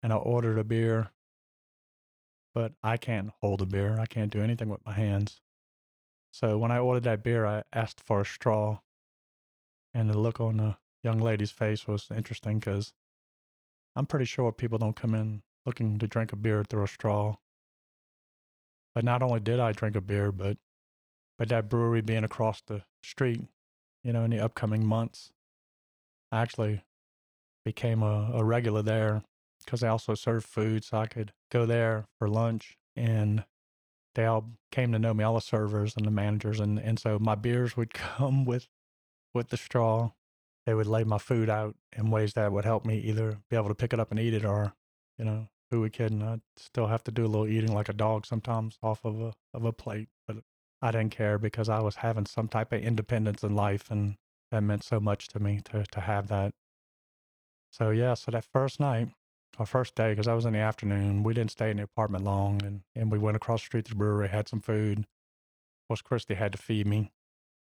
And 0.02 0.12
I 0.12 0.16
ordered 0.16 0.58
a 0.58 0.64
beer 0.64 1.12
but 2.54 2.74
I 2.84 2.98
can't 2.98 3.32
hold 3.42 3.62
a 3.62 3.66
beer. 3.66 3.98
I 4.00 4.06
can't 4.06 4.32
do 4.32 4.42
anything 4.42 4.70
with 4.70 4.86
my 4.86 4.94
hands. 4.94 5.42
So 6.32 6.58
when 6.58 6.72
I 6.72 6.80
ordered 6.80 7.04
that 7.04 7.24
beer, 7.24 7.46
I 7.46 7.64
asked 7.74 8.02
for 8.02 8.22
a 8.22 8.26
straw. 8.26 8.80
And 9.94 10.10
the 10.10 10.18
look 10.18 10.40
on 10.40 10.58
the 10.58 10.78
young 11.04 11.20
lady's 11.20 11.52
face 11.52 11.88
was 11.88 12.08
interesting 12.16 12.60
because 12.60 12.94
I'm 13.96 14.06
pretty 14.06 14.26
sure 14.26 14.52
people 14.52 14.78
don't 14.78 14.96
come 14.96 15.14
in 15.14 15.44
looking 15.66 15.98
to 16.00 16.08
drink 16.08 16.34
a 16.34 16.36
beer 16.36 16.64
through 16.64 16.84
a 16.84 16.88
straw. 16.88 17.36
But 18.94 19.04
not 19.06 19.24
only 19.24 19.40
did 19.40 19.60
I 19.60 19.72
drink 19.72 19.96
a 19.96 20.02
beer, 20.02 20.32
but 20.32 20.58
but 21.38 21.50
that 21.50 21.70
brewery 21.70 22.02
being 22.02 22.24
across 22.24 22.62
the 22.62 22.84
street, 23.02 23.42
you 24.04 24.14
know, 24.14 24.24
in 24.24 24.32
the 24.32 24.40
upcoming 24.40 24.86
months, 24.86 25.32
I 26.32 26.42
actually 26.42 26.84
became 27.66 28.04
a, 28.04 28.32
a 28.34 28.44
regular 28.44 28.82
there 28.82 29.24
because 29.64 29.82
they 29.82 29.88
also 29.88 30.14
served 30.14 30.46
food, 30.46 30.84
so 30.84 30.98
I 30.98 31.08
could 31.08 31.34
go 31.52 31.66
there 31.66 32.06
for 32.20 32.28
lunch. 32.30 32.78
And 32.96 33.46
they 34.16 34.26
all 34.26 34.52
came 34.72 34.92
to 34.92 35.00
know 35.00 35.14
me, 35.14 35.24
all 35.24 35.36
the 35.36 35.42
servers 35.42 35.96
and 35.96 36.06
the 36.06 36.12
managers, 36.12 36.60
and 36.60 36.78
and 36.80 37.00
so 37.00 37.18
my 37.20 37.36
beers 37.36 37.78
would 37.78 37.94
come 37.94 38.46
with 38.46 38.68
with 39.34 39.50
the 39.50 39.58
straw. 39.58 40.12
They 40.66 40.74
would 40.74 40.88
lay 40.88 41.04
my 41.04 41.18
food 41.18 41.50
out 41.50 41.76
in 41.98 42.12
ways 42.12 42.34
that 42.34 42.52
would 42.52 42.66
help 42.66 42.86
me 42.86 43.00
either 43.00 43.40
be 43.50 43.56
able 43.56 43.70
to 43.70 43.76
pick 43.76 43.94
it 43.94 44.00
up 44.00 44.12
and 44.12 44.20
eat 44.20 44.34
it, 44.34 44.46
or 44.46 44.74
you 45.18 45.26
know, 45.26 45.48
who 45.72 45.82
would 45.82 45.94
kidding? 45.94 46.22
I'd 46.22 46.42
still 46.58 46.88
have 46.88 47.04
to 47.06 47.12
do 47.12 47.26
a 47.26 47.28
little 47.28 47.48
eating 47.48 47.74
like 47.74 47.90
a 47.90 47.94
dog 47.94 48.26
sometimes 48.26 48.78
off 48.84 49.04
of 49.06 49.20
a 49.22 49.34
of 49.54 49.66
a 49.66 49.72
plate, 49.72 50.10
but 50.28 50.38
I 50.82 50.92
didn't 50.92 51.12
care 51.12 51.38
because 51.38 51.70
I 51.70 51.80
was 51.80 51.96
having 51.98 52.26
some 52.26 52.48
type 52.48 52.74
of 52.74 52.82
independence 52.82 53.42
in 53.42 53.56
life, 53.56 53.90
and 53.90 54.18
that 54.52 54.62
meant 54.62 54.84
so 54.84 55.00
much 55.00 55.28
to 55.30 55.40
me 55.40 55.62
to 55.72 55.84
to 55.84 56.02
have 56.02 56.28
that. 56.28 56.54
So 57.72 57.90
yeah, 57.90 58.16
so 58.16 58.32
that 58.32 58.44
first 58.44 58.80
night, 58.80 59.10
our 59.58 59.66
first 59.66 59.96
day 59.96 60.12
because 60.12 60.28
I 60.28 60.34
was 60.34 60.46
in 60.46 60.54
the 60.54 60.60
afternoon. 60.60 61.24
We 61.24 61.34
didn't 61.34 61.52
stay 61.52 61.72
in 61.72 61.78
the 61.78 61.84
apartment 61.84 62.26
long, 62.26 62.62
and 62.64 62.82
and 62.96 63.12
we 63.12 63.18
went 63.18 63.38
across 63.38 63.62
the 63.62 63.68
street 63.68 63.86
to 63.86 63.92
the 63.92 63.96
brewery, 63.98 64.28
had 64.28 64.50
some 64.50 64.62
food. 64.62 65.00
Of 65.00 65.06
course, 65.88 66.02
Christy 66.02 66.36
had 66.36 66.52
to 66.52 66.58
feed 66.58 66.86
me, 66.86 67.12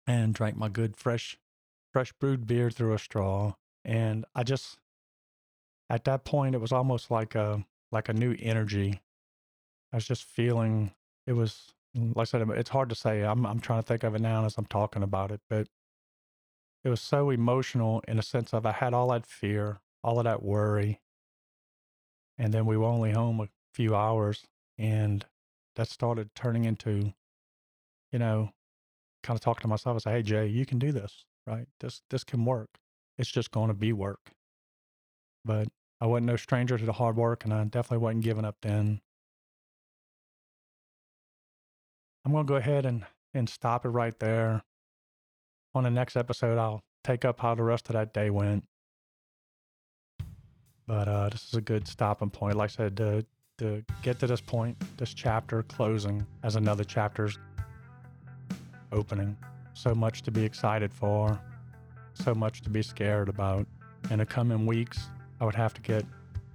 and 0.06 0.34
drank 0.34 0.56
my 0.56 0.70
good 0.70 0.96
fresh, 0.98 1.38
fresh 1.92 2.14
brewed 2.14 2.48
beer 2.48 2.70
through 2.70 2.94
a 2.94 3.00
straw. 3.00 3.54
And 3.86 4.26
I 4.36 4.44
just, 4.44 4.78
at 5.90 6.04
that 6.06 6.26
point, 6.26 6.56
it 6.56 6.62
was 6.62 6.74
almost 6.74 7.10
like 7.10 7.36
a 7.36 7.66
like 7.92 8.10
a 8.10 8.14
new 8.14 8.36
energy. 8.40 9.02
I 9.94 9.98
was 9.98 10.08
just 10.08 10.24
feeling 10.26 10.94
it 11.28 11.34
was 11.34 11.74
mm, 11.98 12.16
like 12.16 12.24
I 12.30 12.40
said, 12.40 12.50
it's 12.52 12.70
hard 12.72 12.90
to 12.90 12.96
say. 12.96 13.24
I'm 13.24 13.46
I'm 13.46 13.60
trying 13.60 13.82
to 13.82 13.88
think 13.88 14.04
of 14.04 14.16
it 14.16 14.22
now 14.22 14.46
as 14.46 14.58
I'm 14.58 14.66
talking 14.68 15.04
about 15.04 15.32
it, 15.32 15.42
but 15.50 15.68
it 16.84 16.90
was 16.90 17.02
so 17.02 17.30
emotional 17.32 18.04
in 18.08 18.20
a 18.20 18.24
sense 18.24 18.54
of 18.54 18.66
I 18.66 18.74
had 18.74 18.94
all 18.94 19.10
that 19.12 19.26
fear, 19.28 19.82
all 20.04 20.20
of 20.20 20.26
that 20.26 20.44
worry, 20.44 21.02
and 22.38 22.54
then 22.54 22.66
we 22.66 22.78
were 22.78 22.86
only 22.88 23.12
home 23.14 23.42
a 23.42 23.50
few 23.74 23.96
hours, 23.96 24.46
and 24.78 25.26
that 25.76 25.90
started 25.90 26.36
turning 26.36 26.66
into, 26.66 27.14
you 28.12 28.20
know, 28.20 28.52
kind 29.24 29.38
of 29.38 29.42
talking 29.42 29.62
to 29.64 29.68
myself. 29.70 29.98
I 29.98 30.00
say, 30.00 30.12
"Hey 30.14 30.24
Jay, 30.24 30.48
you 30.48 30.66
can 30.66 30.80
do 30.80 30.92
this, 30.92 31.26
right? 31.48 31.68
This 31.82 32.02
this 32.10 32.24
can 32.24 32.46
work." 32.46 32.70
it's 33.18 33.32
just 33.32 33.52
going 33.52 33.70
to 33.70 33.74
be 33.76 33.94
work. 33.94 34.32
But 35.46 35.70
I 36.00 36.06
wasn't 36.06 36.28
no 36.28 36.36
stranger 36.36 36.78
to 36.78 36.86
the 36.86 36.94
hard 36.94 37.16
work, 37.16 37.44
and 37.44 37.54
I 37.54 37.64
definitely 37.64 37.98
wasn't 38.00 38.24
giving 38.24 38.46
up 38.46 38.58
then. 38.62 39.02
I'm 42.24 42.32
going 42.32 42.46
to 42.46 42.50
go 42.50 42.58
ahead 42.58 42.86
and, 42.86 43.06
and 43.34 43.50
stop 43.50 43.86
it 43.86 43.90
right 43.90 44.18
there. 44.20 44.64
On 45.74 45.84
the 45.84 45.90
next 45.90 46.16
episode, 46.16 46.58
I'll 46.58 46.84
take 47.04 47.26
up 47.26 47.40
how 47.40 47.56
the 47.56 47.64
rest 47.64 47.90
of 47.90 47.94
that 47.94 48.14
day 48.14 48.30
went. 48.30 48.66
But 50.86 51.08
uh, 51.08 51.30
this 51.30 51.46
is 51.46 51.54
a 51.54 51.62
good 51.62 51.88
stopping 51.88 52.30
point. 52.30 52.56
Like 52.56 52.72
I 52.72 52.74
said, 52.74 52.98
to, 52.98 53.26
to 53.58 53.84
get 54.04 54.20
to 54.20 54.28
this 54.28 54.42
point, 54.42 54.78
this 54.98 55.14
chapter 55.14 55.64
closing 55.64 56.26
as 56.44 56.56
another 56.56 56.84
chapter's 56.84 57.40
opening. 58.92 59.36
So 59.74 59.94
much 59.96 60.22
to 60.24 60.32
be 60.32 60.44
excited 60.44 60.94
for, 60.94 61.40
so 62.14 62.34
much 62.34 62.62
to 62.64 62.70
be 62.70 62.82
scared 62.82 63.30
about. 63.30 63.68
In 64.10 64.20
the 64.20 64.26
coming 64.26 64.66
weeks, 64.66 65.10
I 65.40 65.46
would 65.46 65.56
have 65.56 65.74
to 65.76 65.82
get 65.82 66.06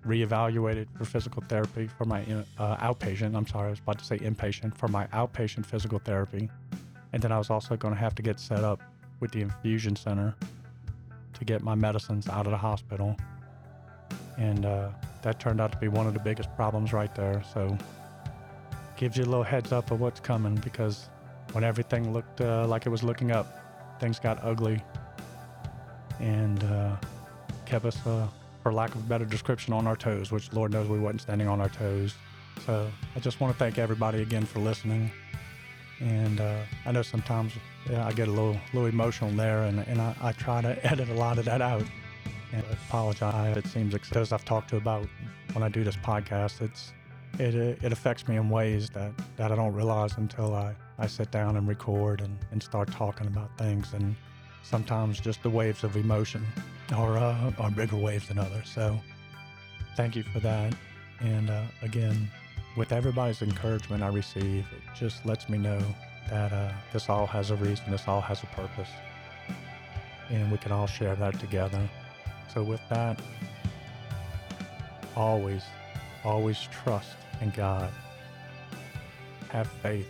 reevaluated 0.06 0.86
for 0.96 1.04
physical 1.04 1.42
therapy 1.48 1.86
for 1.86 2.04
my 2.04 2.22
uh, 2.58 2.76
outpatient. 2.76 3.36
I'm 3.36 3.46
sorry, 3.46 3.68
I 3.68 3.70
was 3.70 3.78
about 3.78 3.98
to 3.98 4.04
say 4.04 4.18
inpatient 4.18 4.76
for 4.76 4.88
my 4.88 5.06
outpatient 5.08 5.64
physical 5.64 5.98
therapy. 5.98 6.50
And 7.12 7.22
then 7.22 7.30
I 7.30 7.38
was 7.38 7.50
also 7.50 7.76
going 7.76 7.94
to 7.94 8.00
have 8.00 8.14
to 8.16 8.22
get 8.22 8.40
set 8.40 8.64
up 8.64 8.80
with 9.20 9.30
the 9.30 9.42
infusion 9.42 9.94
center 9.94 10.34
to 11.34 11.44
get 11.44 11.62
my 11.62 11.74
medicines 11.74 12.28
out 12.28 12.46
of 12.46 12.52
the 12.52 12.58
hospital. 12.58 13.16
And 14.38 14.66
uh, 14.66 14.90
that 15.22 15.38
turned 15.38 15.60
out 15.60 15.72
to 15.72 15.78
be 15.78 15.88
one 15.88 16.06
of 16.06 16.14
the 16.14 16.20
biggest 16.20 16.54
problems 16.56 16.92
right 16.92 17.14
there. 17.14 17.42
So, 17.52 17.76
gives 18.96 19.16
you 19.16 19.24
a 19.24 19.26
little 19.26 19.42
heads 19.42 19.72
up 19.72 19.90
of 19.90 20.00
what's 20.00 20.20
coming 20.20 20.54
because 20.56 21.08
when 21.52 21.64
everything 21.64 22.12
looked 22.12 22.40
uh, 22.40 22.66
like 22.66 22.86
it 22.86 22.88
was 22.88 23.02
looking 23.02 23.32
up, 23.32 23.98
things 24.00 24.18
got 24.18 24.42
ugly 24.42 24.82
and 26.20 26.62
uh, 26.64 26.96
kept 27.64 27.84
us, 27.84 28.06
uh, 28.06 28.26
for 28.62 28.72
lack 28.72 28.94
of 28.94 29.00
a 29.00 29.04
better 29.04 29.24
description, 29.24 29.72
on 29.72 29.86
our 29.86 29.96
toes, 29.96 30.30
which 30.30 30.52
Lord 30.52 30.72
knows 30.72 30.88
we 30.88 30.98
wasn't 30.98 31.22
standing 31.22 31.48
on 31.48 31.60
our 31.60 31.68
toes. 31.68 32.14
So 32.66 32.90
I 33.16 33.20
just 33.20 33.40
want 33.40 33.52
to 33.52 33.58
thank 33.58 33.78
everybody 33.78 34.22
again 34.22 34.44
for 34.44 34.60
listening. 34.60 35.10
And 36.00 36.40
uh, 36.40 36.60
I 36.86 36.92
know 36.92 37.02
sometimes 37.02 37.52
I 37.92 38.12
get 38.12 38.28
a 38.28 38.30
little, 38.30 38.58
little 38.72 38.88
emotional 38.88 39.30
there, 39.30 39.64
and, 39.64 39.80
and 39.80 40.00
I, 40.00 40.14
I 40.20 40.32
try 40.32 40.60
to 40.62 40.86
edit 40.90 41.08
a 41.08 41.14
lot 41.14 41.38
of 41.38 41.44
that 41.46 41.60
out. 41.60 41.84
And 42.52 42.62
I 42.68 42.72
apologize. 42.86 43.56
It 43.56 43.66
seems 43.66 43.92
like 43.92 44.06
those 44.10 44.32
I've 44.32 44.44
talked 44.44 44.70
to 44.70 44.76
about 44.76 45.06
when 45.52 45.62
I 45.62 45.68
do 45.68 45.84
this 45.84 45.96
podcast, 45.96 46.60
it's 46.60 46.92
it, 47.38 47.54
it 47.54 47.92
affects 47.92 48.28
me 48.28 48.36
in 48.36 48.50
ways 48.50 48.90
that, 48.90 49.12
that 49.36 49.50
I 49.50 49.54
don't 49.54 49.72
realize 49.72 50.18
until 50.18 50.54
I, 50.54 50.74
I 50.98 51.06
sit 51.06 51.30
down 51.30 51.56
and 51.56 51.66
record 51.66 52.20
and, 52.20 52.38
and 52.50 52.62
start 52.62 52.90
talking 52.90 53.26
about 53.26 53.56
things. 53.56 53.94
And 53.94 54.14
sometimes 54.62 55.18
just 55.18 55.42
the 55.42 55.50
waves 55.50 55.82
of 55.82 55.96
emotion 55.96 56.46
are, 56.92 57.18
uh, 57.18 57.52
are 57.58 57.70
bigger 57.70 57.96
waves 57.96 58.28
than 58.28 58.38
others. 58.38 58.68
So 58.68 59.00
thank 59.96 60.16
you 60.16 60.22
for 60.22 60.40
that. 60.40 60.74
And 61.20 61.50
uh, 61.50 61.62
again, 61.82 62.28
with 62.76 62.92
everybody's 62.92 63.42
encouragement 63.42 64.02
I 64.02 64.08
receive, 64.08 64.66
it 64.72 64.82
just 64.98 65.24
lets 65.26 65.48
me 65.48 65.58
know 65.58 65.80
that 66.30 66.52
uh, 66.52 66.72
this 66.92 67.08
all 67.08 67.26
has 67.26 67.50
a 67.50 67.56
reason, 67.56 67.90
this 67.90 68.08
all 68.08 68.20
has 68.20 68.42
a 68.42 68.46
purpose. 68.46 68.88
And 70.30 70.50
we 70.50 70.58
can 70.58 70.72
all 70.72 70.86
share 70.86 71.14
that 71.16 71.38
together. 71.38 71.80
So, 72.54 72.62
with 72.62 72.80
that, 72.88 73.20
always, 75.16 75.62
always 76.24 76.58
trust 76.70 77.16
in 77.40 77.50
God. 77.50 77.90
Have 79.50 79.68
faith. 79.82 80.08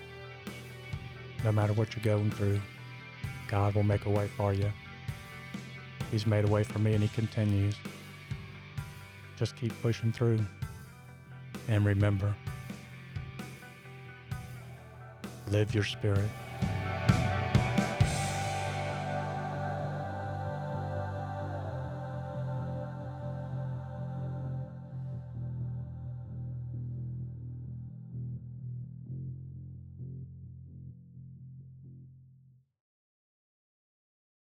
No 1.44 1.50
matter 1.50 1.72
what 1.72 1.96
you're 1.96 2.04
going 2.04 2.30
through, 2.30 2.60
God 3.48 3.74
will 3.74 3.82
make 3.82 4.06
a 4.06 4.10
way 4.10 4.28
for 4.36 4.52
you. 4.52 4.72
He's 6.12 6.27
made 6.27 6.44
a 6.44 6.48
way 6.48 6.62
for 6.62 6.79
me 6.79 6.92
and 6.92 7.03
He 7.03 7.09
continues. 7.09 7.75
Just 9.38 9.57
keep 9.57 9.72
pushing 9.81 10.12
through. 10.12 10.38
And 11.68 11.87
remember, 11.87 12.35
live 15.48 15.75
your 15.75 15.85
spirit. 15.85 16.29